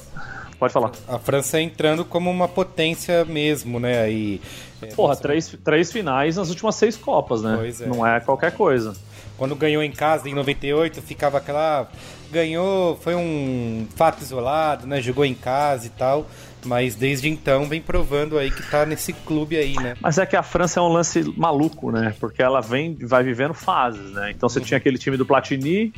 [0.60, 0.92] Pode falar.
[1.08, 4.02] A França entrando como uma potência mesmo, né?
[4.02, 4.42] Aí,
[4.82, 7.56] é, Porra, nossa, três, três finais nas últimas seis Copas, né?
[7.58, 7.86] Pois é.
[7.86, 8.96] Não é qualquer coisa.
[9.38, 11.82] Quando ganhou em casa em 98, ficava aquela.
[11.82, 11.88] ah,
[12.30, 15.02] Ganhou, foi um fato isolado, né?
[15.02, 16.28] Jogou em casa e tal.
[16.66, 19.96] Mas desde então vem provando aí que tá nesse clube aí, né?
[20.02, 22.14] Mas é que a França é um lance maluco, né?
[22.20, 24.32] Porque ela vem, vai vivendo fases, né?
[24.32, 25.94] Então você tinha aquele time do Platini,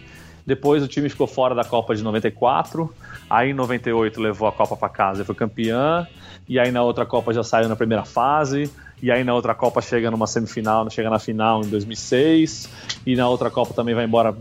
[0.50, 2.92] depois o time ficou fora da Copa de 94,
[3.30, 6.08] aí em 98 levou a Copa para casa e foi campeã,
[6.48, 8.68] e aí na outra Copa já saiu na primeira fase,
[9.02, 12.70] e aí na outra Copa chega numa semifinal, chega na final em 2006,
[13.06, 14.36] e na outra Copa também vai embora.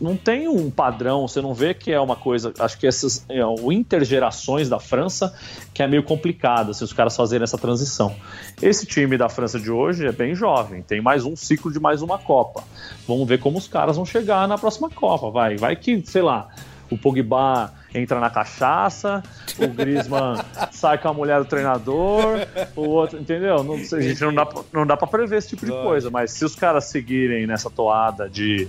[0.00, 2.52] Não tem um padrão, você não vê que é uma coisa.
[2.58, 5.34] Acho que essas é, o intergerações da França
[5.74, 8.14] que é meio complicado se os caras fazerem essa transição.
[8.60, 12.02] Esse time da França de hoje é bem jovem, tem mais um ciclo de mais
[12.02, 12.64] uma Copa.
[13.06, 15.30] Vamos ver como os caras vão chegar na próxima Copa.
[15.30, 16.48] Vai, vai que, sei lá,
[16.90, 19.22] o Pogba entra na cachaça,
[19.58, 23.62] o Griezmann sai com a mulher do treinador, o outro, entendeu?
[23.62, 26.30] Não, a gente não dá, pra- não dá pra prever esse tipo de coisa, mas
[26.32, 28.66] se os caras seguirem nessa toada de,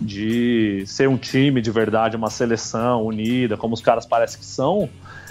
[0.00, 4.88] de ser um time de verdade, uma seleção unida, como os caras parecem que são,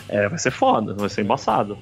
[0.10, 1.78] é, vai ser foda, vai ser embaçado.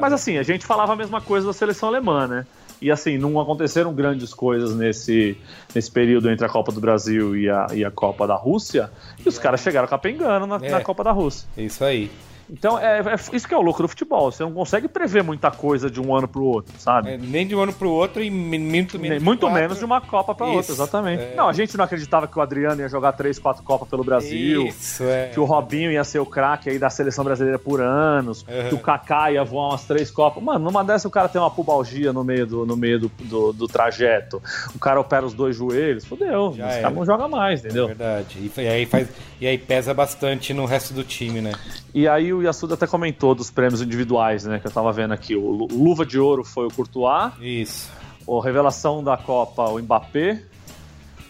[0.00, 2.46] Mas assim, a gente falava a mesma coisa da seleção alemã, né?
[2.80, 5.36] E assim, não aconteceram grandes coisas nesse,
[5.74, 8.90] nesse período entre a Copa do Brasil e a, e a Copa da Rússia,
[9.24, 10.70] e os caras chegaram capengando na, É.
[10.70, 11.46] na Copa da Rússia.
[11.56, 12.10] Isso aí.
[12.50, 14.30] Então, é, é isso que é o louco do futebol.
[14.30, 17.10] Você não consegue prever muita coisa de um ano pro outro, sabe?
[17.12, 19.22] É, nem de um ano pro outro e muito menos.
[19.22, 19.58] Muito quatro.
[19.60, 21.22] menos de uma Copa pra Isso, outra, exatamente.
[21.22, 21.34] é.
[21.34, 24.66] Não, a gente não acreditava que o Adriano ia jogar três, quatro Copas pelo Brasil.
[24.66, 25.28] Isso, é.
[25.28, 28.68] Que o Robinho ia ser o craque aí da seleção brasileira por anos, Uhum.
[28.68, 30.42] que o Kaká ia voar umas três Copas.
[30.42, 33.52] Mano, numa dessa o cara tem uma pubalgia no meio do, no meio do, do,
[33.52, 34.42] do trajeto,
[34.74, 36.82] o cara opera os dois joelhos, fodeu, Já esse era.
[36.82, 37.86] cara não joga mais, É entendeu?
[37.86, 38.38] verdade.
[38.38, 39.08] E, e aí faz,
[39.40, 41.52] e aí pesa bastante no resto do time, né?
[41.94, 45.34] E aí o Yasuda até comentou dos prêmios individuais, né, que eu tava vendo aqui.
[45.36, 47.90] O Lu- Luva de Ouro foi o Courtois, Isso.
[48.26, 50.42] o Revelação da Copa, o Mbappé,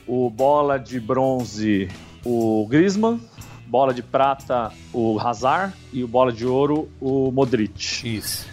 [0.06, 1.88] o Bola de Bronze,
[2.24, 3.20] o Griezmann,
[3.66, 8.06] Bola de Prata, o Hazard e o Bola de Ouro, o Modric.
[8.16, 8.46] Isso.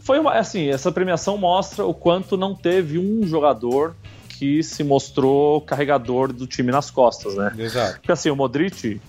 [0.00, 3.96] Foi uma, assim, essa premiação mostra o quanto não teve um jogador
[4.28, 7.54] que se mostrou carregador do time nas costas, né?
[7.56, 7.94] Exato.
[7.94, 9.00] Porque assim, o Modric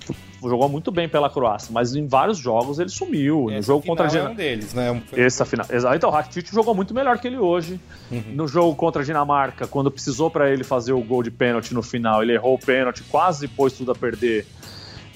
[0.41, 3.43] jogou muito bem pela Croácia, mas em vários jogos ele sumiu.
[3.45, 4.33] no Esse jogo contra a é Dinamarca.
[4.33, 4.91] um deles, né?
[4.91, 5.65] Um- Essa final.
[5.95, 7.79] Então, o Rakitic jogou muito melhor que ele hoje.
[8.33, 11.81] No jogo contra a Dinamarca, quando precisou pra ele fazer o gol de pênalti no
[11.81, 14.45] final, ele errou o pênalti, quase pôs tudo a perder.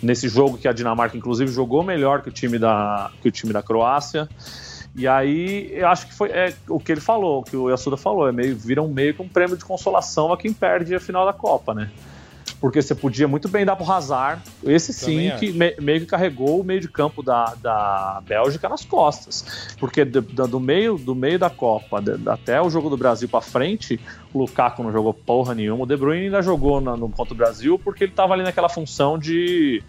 [0.02, 3.52] Nesse jogo que a Dinamarca, inclusive, jogou melhor que o time da, que o time
[3.52, 4.30] da Croácia.
[4.96, 8.28] E aí, eu acho que foi é, o que ele falou, que o Yasuda falou,
[8.28, 11.26] é meio, vira um meio que um prêmio de consolação a quem perde a final
[11.26, 11.90] da Copa, né?
[12.62, 16.60] Porque você podia muito bem dar pro Hazard, esse sim, que me- meio que carregou
[16.60, 19.76] o meio de campo da, da Bélgica nas costas.
[19.80, 23.40] Porque do, do- meio, do meio da Copa de- até o jogo do Brasil pra
[23.40, 23.98] frente,
[24.34, 27.38] o Lukaku não jogou porra nenhuma, o De Bruyne ainda jogou na- no contra o
[27.38, 29.82] Brasil porque ele tava ali naquela função de,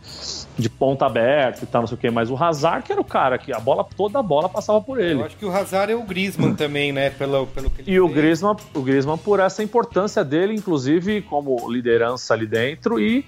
[0.61, 2.11] de ponta aberta e tal, não sei o que.
[2.11, 5.01] Mas o Hazard que era o cara que a bola, toda a bola passava por
[5.01, 5.21] ele.
[5.21, 7.11] Eu acho que o Hazard é o Griezmann também, né?
[7.11, 8.09] Pelo, pelo que ele E o.
[8.09, 13.25] Griezmann, o Griezmann por essa importância dele, inclusive como liderança ali dentro e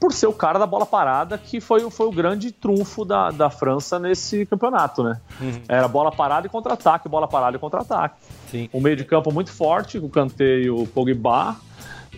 [0.00, 3.30] por ser o cara da bola parada, que foi, o- foi o grande trunfo da,
[3.30, 5.20] da França nesse campeonato, né?
[5.40, 5.62] Uhum.
[5.68, 8.16] Era bola parada e contra-ataque, bola parada e contra-ataque.
[8.74, 11.56] Um meio de campo muito forte, o Kanté e o Pogba,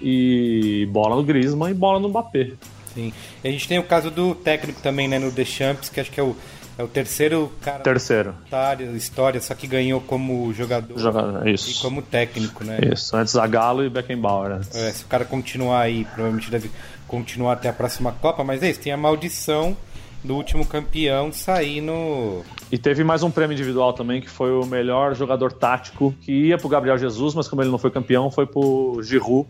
[0.02, 2.52] e bola no Griezmann e bola no Mbappé.
[2.94, 3.12] Sim.
[3.42, 5.18] E a gente tem o caso do técnico também, né?
[5.18, 6.36] No Deschamps, que acho que é o,
[6.78, 8.34] é o terceiro cara Terceiro.
[8.50, 11.82] da história, só que ganhou como jogador Joga- e Isso.
[11.82, 12.78] como técnico, né?
[12.92, 14.60] Isso, antes Zagallo e Beckenbauer.
[14.74, 16.70] É, se o cara continuar aí, provavelmente deve
[17.08, 19.76] continuar até a próxima Copa, mas é isso, tem a maldição
[20.22, 22.42] do último campeão sair no.
[22.72, 26.56] E teve mais um prêmio individual também, que foi o melhor jogador tático, que ia
[26.56, 29.46] pro Gabriel Jesus, mas como ele não foi campeão, foi pro Giroud.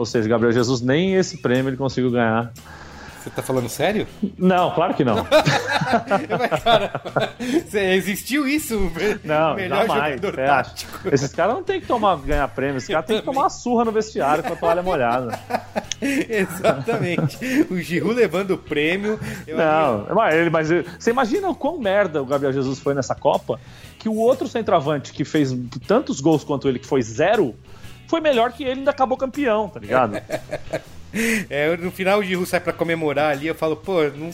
[0.00, 2.50] Ou seja, Gabriel Jesus nem esse prêmio ele conseguiu ganhar.
[3.22, 4.06] Você tá falando sério?
[4.38, 5.16] Não, claro que não.
[6.38, 7.02] Mas, cara,
[7.94, 8.90] existiu isso?
[9.22, 10.14] Não, Melhor jamais.
[10.14, 11.00] jogador tático.
[11.12, 13.92] Esses caras não tem que tomar, ganhar prêmio, esses caras tem que tomar surra no
[13.92, 15.38] vestiário com a toalha molhada.
[16.00, 17.66] Exatamente.
[17.70, 19.20] O Giroud levando o prêmio.
[19.46, 23.14] Não, mas, ele, mas ele- você imagina o quão merda o Gabriel Jesus foi nessa
[23.14, 23.60] Copa,
[23.98, 25.54] que o outro centroavante que fez
[25.86, 27.54] tantos gols quanto ele, que foi zero,
[28.10, 30.20] foi melhor que ele e ainda acabou campeão, tá ligado?
[31.50, 34.30] É, no final de Ru sai pra comemorar ali, eu falo, pô, não,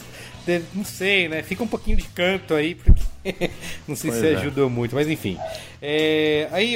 [0.75, 1.41] não sei, né?
[1.41, 3.01] Fica um pouquinho de canto aí, porque
[3.87, 4.35] não sei pois se é.
[4.35, 5.39] ajudou muito, mas enfim.
[5.81, 6.75] É, aí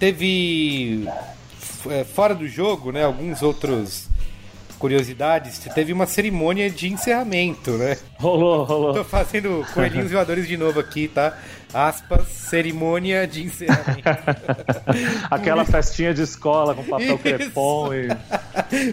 [0.00, 1.06] teve
[1.88, 3.04] é, fora do jogo, né?
[3.04, 4.08] Alguns outros
[4.80, 7.96] curiosidades, teve uma cerimônia de encerramento, né?
[8.18, 8.94] Rolou, rolou.
[8.94, 11.38] Tô fazendo coelhinhos voadores de novo aqui, tá?
[11.72, 14.02] Aspas, cerimônia de encerramento.
[15.30, 18.08] Aquela festinha de escola com papel crepom e.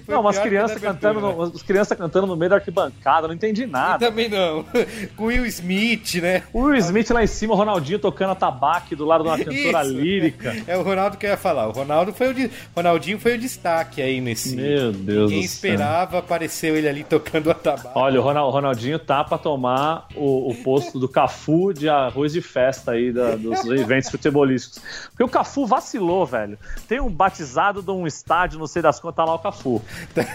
[0.07, 4.05] não, umas crianças cantando, no, as crianças cantando no meio da arquibancada, não entendi nada.
[4.05, 4.65] Eu também não.
[5.15, 6.43] Com Will Smith, né?
[6.51, 9.37] O Will Smith lá em cima, o Ronaldinho tocando a tabaque do lado de uma
[9.37, 9.93] cantora Isso.
[9.93, 10.55] lírica.
[10.67, 11.67] É o Ronaldo que eu ia falar.
[11.67, 12.49] O Ronaldo foi o de...
[12.75, 14.55] Ronaldinho foi o destaque aí nesse.
[14.55, 17.91] Meu Deus Ninguém esperava, apareceu ele ali tocando a tabaque.
[17.95, 22.62] Olha, o Ronaldinho tá pra tomar o, o posto do Cafu de arroz de festa
[22.63, 24.81] festa aí da, dos eventos futebolísticos.
[25.09, 26.57] Porque o Cafu vacilou, velho.
[26.87, 29.81] Tem um batizado de um estádio, não sei das contas, tá lá o Cafu.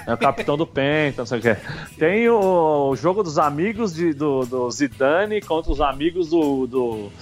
[0.07, 1.57] É o capitão do Penta, não sei o que.
[1.97, 7.13] Tem o, jogo dos amigos de, do, do Zidane contra os amigos do, do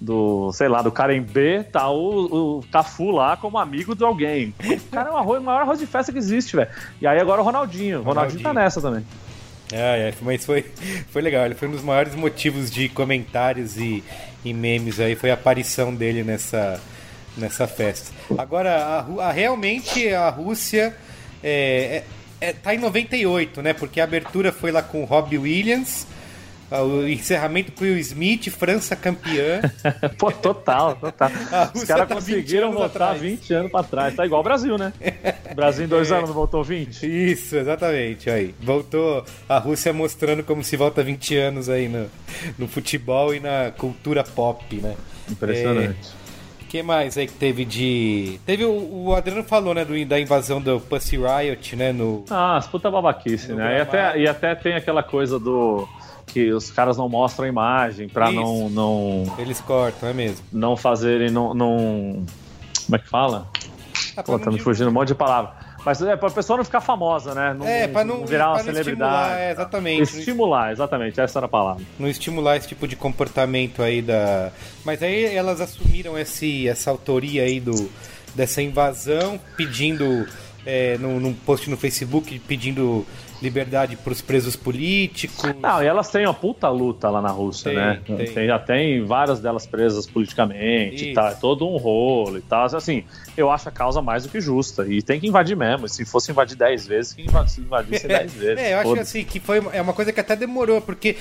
[0.00, 0.92] do, sei lá, do
[1.32, 4.52] B, tá o, o Cafu lá como amigo de alguém.
[4.60, 6.68] O cara é o, arroz, maior arroz de festa que existe, velho.
[7.00, 8.00] E aí agora o Ronaldinho.
[8.00, 9.04] O Ronaldinho, Ronaldinho tá nessa também.
[9.72, 10.62] É, é, mas foi,
[11.10, 11.46] foi legal.
[11.46, 14.04] Ele foi um dos maiores motivos de comentários e,
[14.44, 16.80] e memes aí, foi a aparição dele nessa,
[17.36, 18.12] nessa festa.
[18.36, 20.94] Agora, a, a realmente a Rússia
[21.42, 22.04] é,
[22.40, 23.72] é, é, tá em 98, né?
[23.72, 26.06] Porque a abertura foi lá com o Robbie Williams
[26.82, 29.60] o encerramento com o Will Smith, França campeã.
[30.18, 31.30] Pô, total, total.
[31.74, 33.20] Os caras tá conseguiram voltar atrás.
[33.20, 34.14] 20 anos para trás.
[34.14, 34.92] Tá igual o Brasil, né?
[35.50, 36.16] O Brasil em dois é.
[36.16, 37.04] anos não voltou 20?
[37.06, 38.30] Isso, exatamente.
[38.30, 38.54] Aí.
[38.60, 42.10] Voltou a Rússia mostrando como se volta 20 anos aí no,
[42.58, 44.94] no futebol e na cultura pop, né?
[45.30, 46.08] Impressionante.
[46.60, 48.40] O é, que mais aí que teve de.
[48.44, 51.92] Teve o, o Adriano falou, né, do, da invasão do Pussy Riot, né?
[51.92, 52.24] No...
[52.30, 53.78] Ah, as puta babaquice, né?
[53.78, 55.88] E até, e até tem aquela coisa do
[56.34, 59.36] que os caras não mostram a imagem para não, não.
[59.38, 60.44] Eles cortam, é mesmo.
[60.52, 61.30] Não fazerem.
[61.30, 62.26] Não, não...
[62.84, 63.46] Como é que fala?
[64.16, 65.52] Ah, Pô, tá me fugindo um monte de palavra.
[65.84, 67.54] Mas é pra pessoa não ficar famosa, né?
[67.56, 68.90] Não, é, pra não, não virar uma celebridade.
[68.90, 70.18] Estimular, é, exatamente.
[70.18, 71.84] Estimular, exatamente, essa era a palavra.
[72.00, 74.50] Não estimular esse tipo de comportamento aí da.
[74.84, 77.88] Mas aí elas assumiram esse, essa autoria aí do,
[78.34, 80.26] dessa invasão, pedindo.
[80.66, 83.06] É, num, num post no Facebook pedindo
[83.44, 85.54] liberdade para os presos políticos.
[85.60, 88.00] Não, e elas têm uma puta luta lá na Rússia, tem, né?
[88.04, 88.32] Tem.
[88.32, 91.14] Tem, já tem várias delas presas politicamente Isso.
[91.14, 92.64] tal, é todo um rolo e tal.
[92.64, 93.04] Assim,
[93.36, 94.86] eu acho a causa mais do que justa.
[94.88, 95.88] E tem que invadir mesmo.
[95.88, 98.58] Se fosse invadir 10 vezes, que invadisse 10 vezes.
[98.58, 101.16] É, eu acho que assim, que foi é uma coisa que até demorou, porque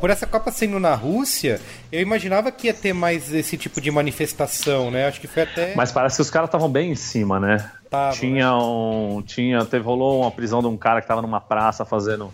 [0.00, 1.60] por essa Copa sendo na Rússia,
[1.92, 5.06] eu imaginava que ia ter mais esse tipo de manifestação, né?
[5.06, 5.74] Acho que foi até.
[5.74, 7.70] Mas parece que os caras estavam bem em cima, né?
[7.90, 9.22] Tava, tinha um.
[9.22, 9.64] Tinha.
[9.64, 12.32] Teve, rolou uma prisão de um cara que tava numa praça fazendo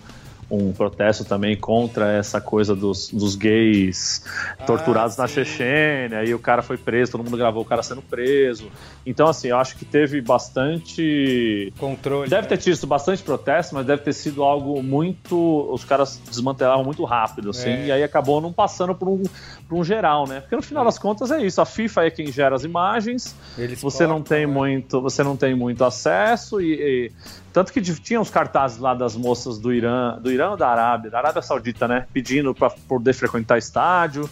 [0.53, 4.22] um protesto também contra essa coisa dos, dos gays
[4.59, 8.03] ah, torturados na Chechênia, e o cara foi preso, todo mundo gravou o cara sendo
[8.03, 8.70] preso.
[9.07, 11.72] Então, assim, eu acho que teve bastante.
[11.78, 12.28] Controle.
[12.28, 12.48] Deve né?
[12.48, 15.36] ter tido bastante protesto, mas deve ter sido algo muito.
[15.72, 17.86] Os caras desmantelaram muito rápido, assim, é.
[17.86, 19.22] e aí acabou não passando por um,
[19.66, 20.40] por um geral, né?
[20.40, 20.86] Porque no final é.
[20.86, 21.62] das contas é isso.
[21.62, 24.53] A FIFA é quem gera as imagens, Eles você não tem né?
[24.53, 25.00] muito.
[25.00, 27.12] Você não tem muito acesso e, e
[27.53, 31.11] tanto que tinha os cartazes lá das moças do Irã, do Irã ou da Arábia,
[31.11, 32.07] da Arábia Saudita, né?
[32.12, 34.28] Pedindo para poder frequentar estádio.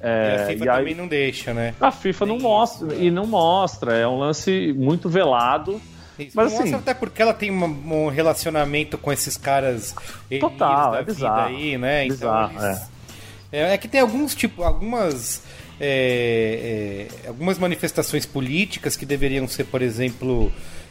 [0.00, 1.74] É, e a FIFA e aí, também não deixa, né?
[1.80, 3.94] A FIFA não mostra, e não mostra.
[3.94, 5.80] É um lance muito velado.
[6.18, 9.94] Isso, Mas assim, até porque ela tem um, relacionamento com esses caras
[10.40, 12.04] total, é bizarro, aí, né?
[12.06, 12.80] Então bizarro, então eles...
[13.52, 13.58] é.
[13.58, 13.74] é.
[13.74, 13.78] é.
[13.78, 15.42] que tem alguns tipo, algumas
[15.78, 20.50] é, é, algumas manifestações políticas que deveriam ser, por exemplo,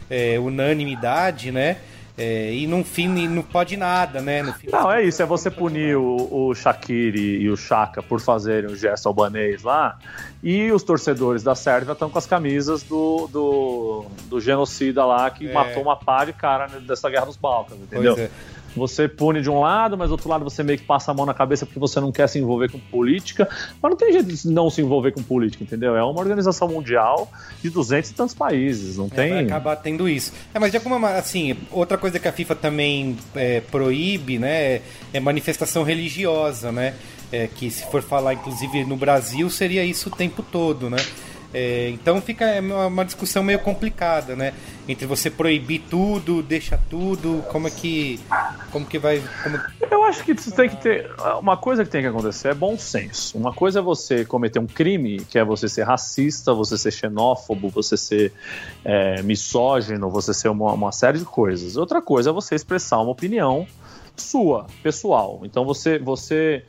[0.10, 1.78] é, unanimidade, né?
[2.18, 4.42] É, e no fim não pode nada, né?
[4.72, 8.76] não, é isso, é você punir o, o Shaqiri e o Chaka por fazerem o
[8.76, 10.00] gesto albanês lá,
[10.42, 15.50] e os torcedores da Sérvia estão com as camisas do, do, do genocida lá que
[15.50, 15.52] é.
[15.52, 18.16] matou uma pá de cara dessa guerra dos Balcãs, entendeu?
[18.16, 21.12] Pois é você pune de um lado, mas do outro lado você meio que passa
[21.12, 23.48] a mão na cabeça porque você não quer se envolver com política.
[23.82, 25.96] Mas não tem jeito de não se envolver com política, entendeu?
[25.96, 29.30] É uma organização mundial de 200 e tantos países, não é, tem...
[29.30, 30.34] Vai acabar tendo isso.
[30.54, 34.82] É, mas de alguma assim, outra coisa que a FIFA também é, proíbe, né,
[35.14, 36.94] é manifestação religiosa, né?
[37.32, 40.98] É, que se for falar, inclusive, no Brasil, seria isso o tempo todo, né?
[41.58, 44.54] É, então fica é uma discussão meio complicada, né?
[44.90, 48.20] Entre você proibir tudo, deixa tudo, como é que
[48.74, 49.24] Como que vai.
[49.42, 49.58] Como...
[49.90, 51.10] Eu acho que você tem que ter.
[51.40, 53.38] Uma coisa que tem que acontecer é bom senso.
[53.38, 57.70] Uma coisa é você cometer um crime, que é você ser racista, você ser xenófobo,
[57.70, 58.34] você ser
[58.84, 61.78] é, misógino, você ser uma, uma série de coisas.
[61.78, 63.66] Outra coisa é você expressar uma opinião
[64.18, 65.42] sua, pessoal.
[65.44, 66.64] Então você, você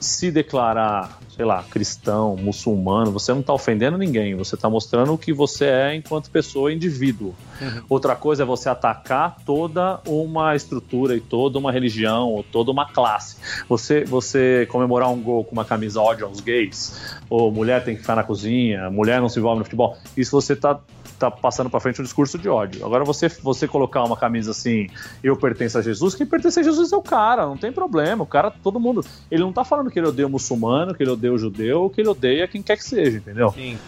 [0.00, 5.18] se declarar, sei lá, cristão, muçulmano, você não está ofendendo ninguém, você está mostrando o
[5.18, 7.34] que você é enquanto pessoa, indivíduo.
[7.60, 7.82] Uhum.
[7.88, 12.86] Outra coisa é você atacar toda uma estrutura e toda uma religião ou toda uma
[12.86, 13.36] classe.
[13.68, 18.00] Você, você comemorar um gol com uma camisa ódio aos gays, ou mulher tem que
[18.00, 19.96] ficar na cozinha, mulher não se envolve no futebol.
[20.16, 20.80] Isso você está
[21.30, 22.84] tá passando para frente um discurso de ódio.
[22.84, 24.88] Agora você você colocar uma camisa assim,
[25.22, 28.24] eu pertenço a Jesus, quem pertence a Jesus é o cara, não tem problema.
[28.24, 31.10] O cara, todo mundo, ele não tá falando que ele odeia o muçulmano, que ele
[31.10, 33.50] odeia o judeu, que ele odeia quem quer que seja, entendeu?
[33.52, 33.78] Sim.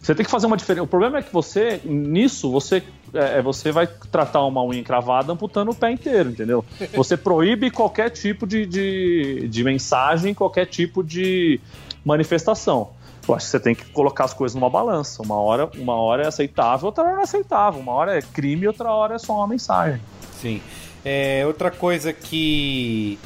[0.00, 0.84] Você tem que fazer uma diferença.
[0.84, 2.82] O problema é que você, nisso, você
[3.12, 6.64] é, é, você vai tratar uma unha encravada amputando o pé inteiro, entendeu?
[6.94, 11.60] Você proíbe qualquer tipo de, de, de mensagem, qualquer tipo de
[12.04, 12.90] manifestação.
[13.28, 15.22] Eu acho que você tem que colocar as coisas numa balança.
[15.22, 17.80] Uma hora, uma hora é aceitável, outra hora é aceitável.
[17.80, 20.00] Uma hora é crime, outra hora é só uma mensagem.
[20.40, 20.62] Sim.
[21.04, 23.18] É, outra coisa que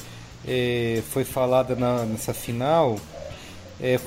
[0.47, 2.97] é, foi falada na, nessa final
[3.81, 3.99] é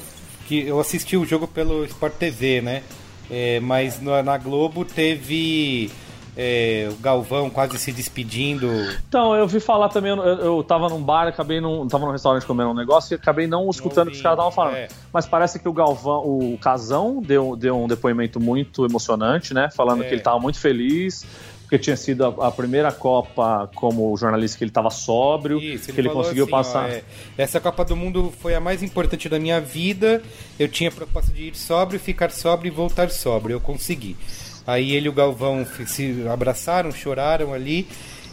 [0.47, 2.83] que eu assisti o jogo pelo Sport TV, né?
[3.29, 5.89] É, mas na, na Globo teve
[6.37, 8.67] é, o Galvão quase se despedindo.
[9.07, 12.45] Então, eu vi falar também, eu, eu tava num bar, acabei num, tava num restaurante
[12.45, 14.75] comendo um negócio e acabei não escutando o que os caras estavam falando.
[14.75, 14.87] É.
[15.13, 19.69] Mas parece que o Galvão, o Casão deu, deu um depoimento muito emocionante, né?
[19.73, 20.07] Falando é.
[20.07, 21.25] que ele tava muito feliz,
[21.61, 25.93] porque tinha sido a, a, primeira Copa como jornalista que ele estava sóbrio, Isso, ele
[25.93, 26.85] que ele conseguiu assim, passar.
[26.85, 27.03] Ó, é,
[27.37, 30.21] essa Copa do Mundo foi a mais importante da minha vida.
[30.59, 33.55] Eu tinha a proposta de ir sóbrio, ficar sóbrio e voltar sóbrio.
[33.55, 34.17] Eu consegui.
[34.65, 37.87] Aí ele e o Galvão se abraçaram, choraram ali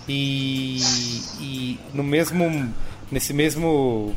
[0.08, 0.78] e,
[1.40, 2.72] e no mesmo
[3.10, 4.14] nesse mesmo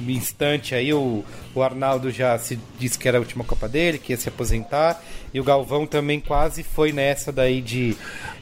[0.00, 4.12] instante aí o, o Arnaldo já se disse que era a última Copa dele, que
[4.12, 5.02] ia se aposentar
[5.32, 7.96] e o Galvão também quase foi nessa daí de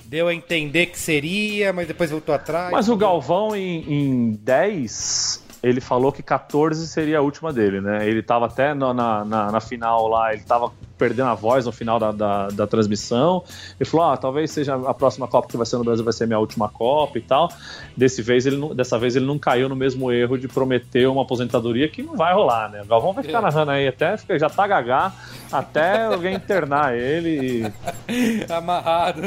[0.04, 2.70] deu a entender que seria, mas depois voltou atrás.
[2.70, 8.06] Mas o Galvão em, em 10 ele falou que 14 seria a última dele, né?
[8.06, 11.98] Ele tava até na, na, na final lá, ele tava perdendo a voz no final
[11.98, 13.42] da, da, da, transmissão.
[13.80, 16.26] Ele falou: ah, talvez seja a próxima Copa que vai ser no Brasil, vai ser
[16.26, 17.48] minha última Copa e tal.
[17.96, 21.22] Desse vez ele não, dessa vez ele não caiu no mesmo erro de prometer uma
[21.22, 22.82] aposentadoria que não vai rolar, né?
[22.82, 23.42] O Galvão vai ficar é.
[23.42, 25.12] narrando aí até, já tá gagá,
[25.58, 27.72] até alguém internar ele.
[28.50, 29.22] Amarrado.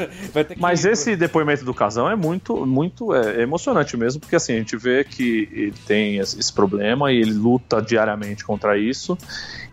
[0.58, 4.58] Mas ir, esse depoimento do Casão é muito, muito é, emocionante mesmo, porque assim, a
[4.58, 9.18] gente vê que ele tem esse problema e ele luta diariamente contra isso.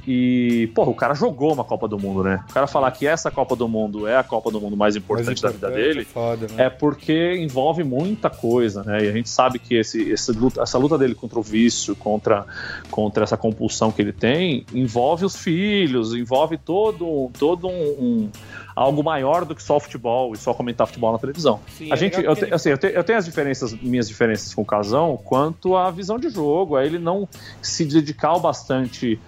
[0.06, 2.44] E, porra, o cara jogou uma Copa do Mundo, né?
[2.50, 5.26] O cara falar que essa Copa do Mundo é a Copa do Mundo mais importante,
[5.26, 6.64] mais importante da vida dele é, foda, né?
[6.66, 9.04] é porque envolve muita coisa, né?
[9.04, 12.44] E a gente sabe que esse, esse luta, essa luta dele contra o vício, contra,
[12.90, 18.30] contra essa compulsão que ele tem, envolve os filhos, envolve todo, todo um, um
[18.74, 21.60] algo maior do que só futebol e só comentar futebol na televisão.
[21.78, 22.54] Sim, a é gente, eu, ele...
[22.54, 26.18] assim, eu, te, eu, tenho as diferenças, minhas diferenças com o Casão quanto à visão
[26.18, 27.28] de jogo, a ele não
[27.62, 29.18] se dedicar bastante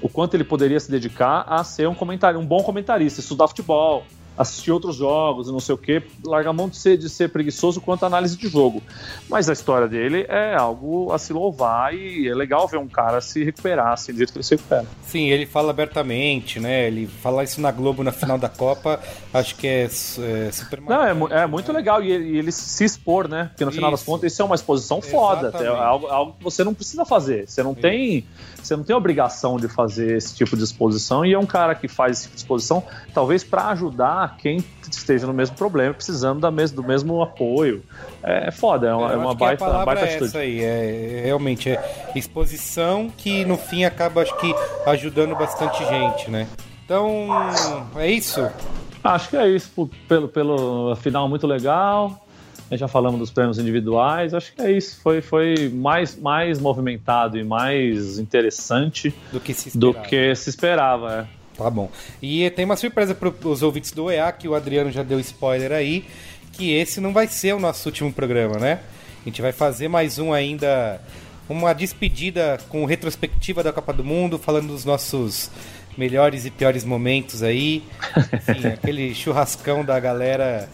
[0.00, 4.04] o quanto ele poderia se dedicar a ser um comentário, um bom comentarista, estudar futebol,
[4.38, 7.28] assistir outros jogos e não sei o que, larga a mão de ser, de ser
[7.28, 8.80] preguiçoso quanto à análise de jogo.
[9.28, 13.20] Mas a história dele é algo a se louvar e é legal ver um cara
[13.20, 14.86] se recuperar assim, do jeito que ele se recupera.
[15.02, 16.86] Sim, ele fala abertamente, né?
[16.86, 19.00] Ele fala isso na Globo na final da Copa,
[19.34, 23.28] acho que é, é super Não, é, é muito legal e ele, ele, se expor,
[23.28, 23.46] né?
[23.48, 26.62] Porque no final das contas isso é uma exposição foda, é algo, algo que você
[26.62, 27.48] não precisa fazer.
[27.48, 27.80] Você não isso.
[27.80, 28.24] tem
[28.62, 31.88] você não tem obrigação de fazer esse tipo de exposição e é um cara que
[31.88, 32.84] faz esse tipo de exposição
[33.14, 37.82] talvez para ajudar quem esteja no mesmo problema, precisando da mes do mesmo apoio.
[38.22, 41.70] É, é foda, é uma, é uma baita, a baita é essa aí, é, realmente
[41.70, 44.54] é exposição que no fim acaba acho que
[44.86, 46.46] ajudando bastante gente, né?
[46.84, 47.28] Então,
[47.96, 48.48] é isso.
[49.04, 52.24] Acho que é isso, pelo, pelo final muito legal
[52.76, 55.00] já falamos dos prêmios individuais, acho que é isso.
[55.00, 59.98] Foi, foi mais, mais movimentado e mais interessante do que se esperava.
[60.02, 61.37] Do que se esperava é.
[61.58, 61.90] Tá bom.
[62.22, 65.72] E tem uma surpresa para os ouvintes do EA, que o Adriano já deu spoiler
[65.72, 66.04] aí,
[66.52, 68.78] que esse não vai ser o nosso último programa, né?
[69.20, 71.00] A gente vai fazer mais um ainda,
[71.48, 75.50] uma despedida com retrospectiva da Copa do Mundo, falando dos nossos
[75.96, 77.82] melhores e piores momentos aí.
[78.32, 80.68] Enfim, aquele churrascão da galera.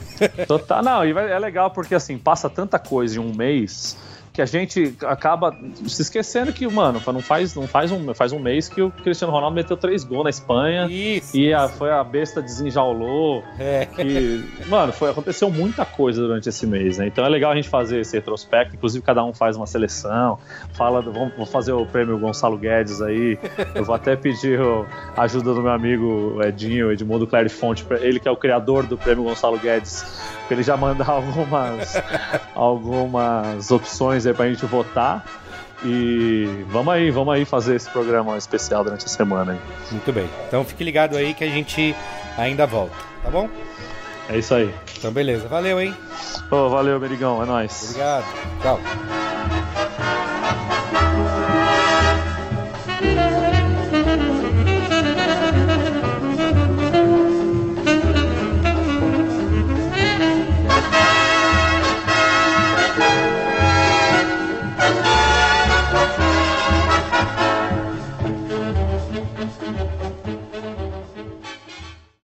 [0.46, 3.96] Total, não, e é legal porque assim, passa tanta coisa em um mês
[4.34, 5.56] que a gente acaba
[5.86, 9.32] se esquecendo que, mano, não faz, não faz, um, faz um mês que o Cristiano
[9.32, 10.88] Ronaldo meteu três gols na Espanha.
[10.90, 11.36] Isso.
[11.36, 13.44] E a, foi a besta desenjaulou.
[13.56, 13.86] É.
[13.86, 17.06] Que, mano, foi, aconteceu muita coisa durante esse mês, né?
[17.06, 18.74] Então é legal a gente fazer esse retrospecto.
[18.74, 20.36] Inclusive, cada um faz uma seleção.
[20.72, 23.38] Fala, vamos vou fazer o prêmio Gonçalo Guedes aí.
[23.72, 24.58] Eu vou até pedir
[25.16, 28.84] a ajuda do meu amigo Edinho, Edmundo Clary Fonte, pra ele que é o criador
[28.84, 30.04] do prêmio Gonçalo Guedes,
[30.52, 31.94] ele já mandar algumas,
[32.54, 35.24] algumas opções aí pra gente votar.
[35.84, 39.52] E vamos aí, vamos aí fazer esse programa especial durante a semana.
[39.52, 39.58] Aí.
[39.90, 40.28] Muito bem.
[40.48, 41.94] Então fique ligado aí que a gente
[42.38, 43.48] ainda volta, tá bom?
[44.28, 44.74] É isso aí.
[44.96, 45.46] Então beleza.
[45.48, 45.94] Valeu, hein?
[46.50, 47.42] Oh, valeu, Berigão.
[47.42, 47.90] É nóis.
[47.90, 48.24] Obrigado.
[48.62, 48.80] Tchau.